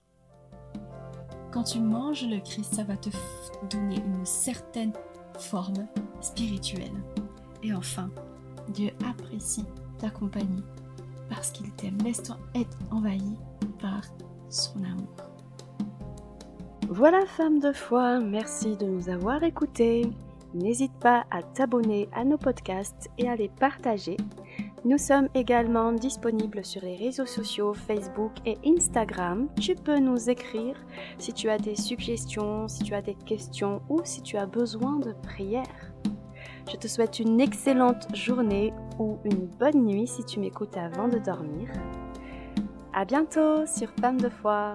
quand 1.52 1.64
tu 1.64 1.80
manges 1.80 2.26
le 2.26 2.40
Christ, 2.40 2.74
ça 2.74 2.82
va 2.82 2.96
te 2.96 3.10
donner 3.70 3.96
une 3.96 4.24
certaine 4.24 4.92
forme 5.38 5.86
spirituelle. 6.20 6.92
Et 7.62 7.74
enfin, 7.74 8.10
Dieu 8.68 8.90
apprécie 9.06 9.64
ta 9.98 10.10
compagnie 10.10 10.64
parce 11.28 11.50
qu'il 11.50 11.70
t'aime. 11.72 11.98
Laisse-toi 12.04 12.36
être 12.54 12.76
envahi 12.90 13.36
par 13.80 14.02
son 14.48 14.82
amour. 14.82 15.14
Voilà 16.88 17.24
femme 17.26 17.60
de 17.60 17.72
foi, 17.72 18.18
merci 18.18 18.76
de 18.76 18.86
nous 18.86 19.08
avoir 19.08 19.42
écoutés. 19.42 20.10
N'hésite 20.54 20.92
pas 21.00 21.24
à 21.30 21.42
t'abonner 21.42 22.08
à 22.12 22.24
nos 22.24 22.36
podcasts 22.36 23.10
et 23.16 23.28
à 23.28 23.36
les 23.36 23.48
partager. 23.48 24.16
Nous 24.84 24.98
sommes 24.98 25.28
également 25.34 25.92
disponibles 25.92 26.64
sur 26.64 26.82
les 26.82 26.96
réseaux 26.96 27.26
sociaux 27.26 27.72
Facebook 27.72 28.32
et 28.44 28.58
Instagram. 28.66 29.48
Tu 29.60 29.76
peux 29.76 30.00
nous 30.00 30.28
écrire 30.28 30.74
si 31.18 31.32
tu 31.32 31.48
as 31.48 31.58
des 31.58 31.76
suggestions, 31.76 32.66
si 32.66 32.82
tu 32.82 32.92
as 32.92 33.02
des 33.02 33.14
questions 33.14 33.80
ou 33.88 34.00
si 34.02 34.22
tu 34.22 34.36
as 34.36 34.46
besoin 34.46 34.98
de 34.98 35.12
prière. 35.22 35.92
Je 36.68 36.76
te 36.76 36.88
souhaite 36.88 37.20
une 37.20 37.40
excellente 37.40 38.08
journée 38.12 38.72
ou 38.98 39.18
une 39.24 39.46
bonne 39.46 39.84
nuit 39.84 40.08
si 40.08 40.24
tu 40.24 40.40
m'écoutes 40.40 40.76
avant 40.76 41.06
de 41.06 41.18
dormir. 41.18 41.68
À 42.92 43.04
bientôt 43.04 43.64
sur 43.66 43.88
Femme 44.00 44.20
de 44.20 44.28
foi. 44.28 44.74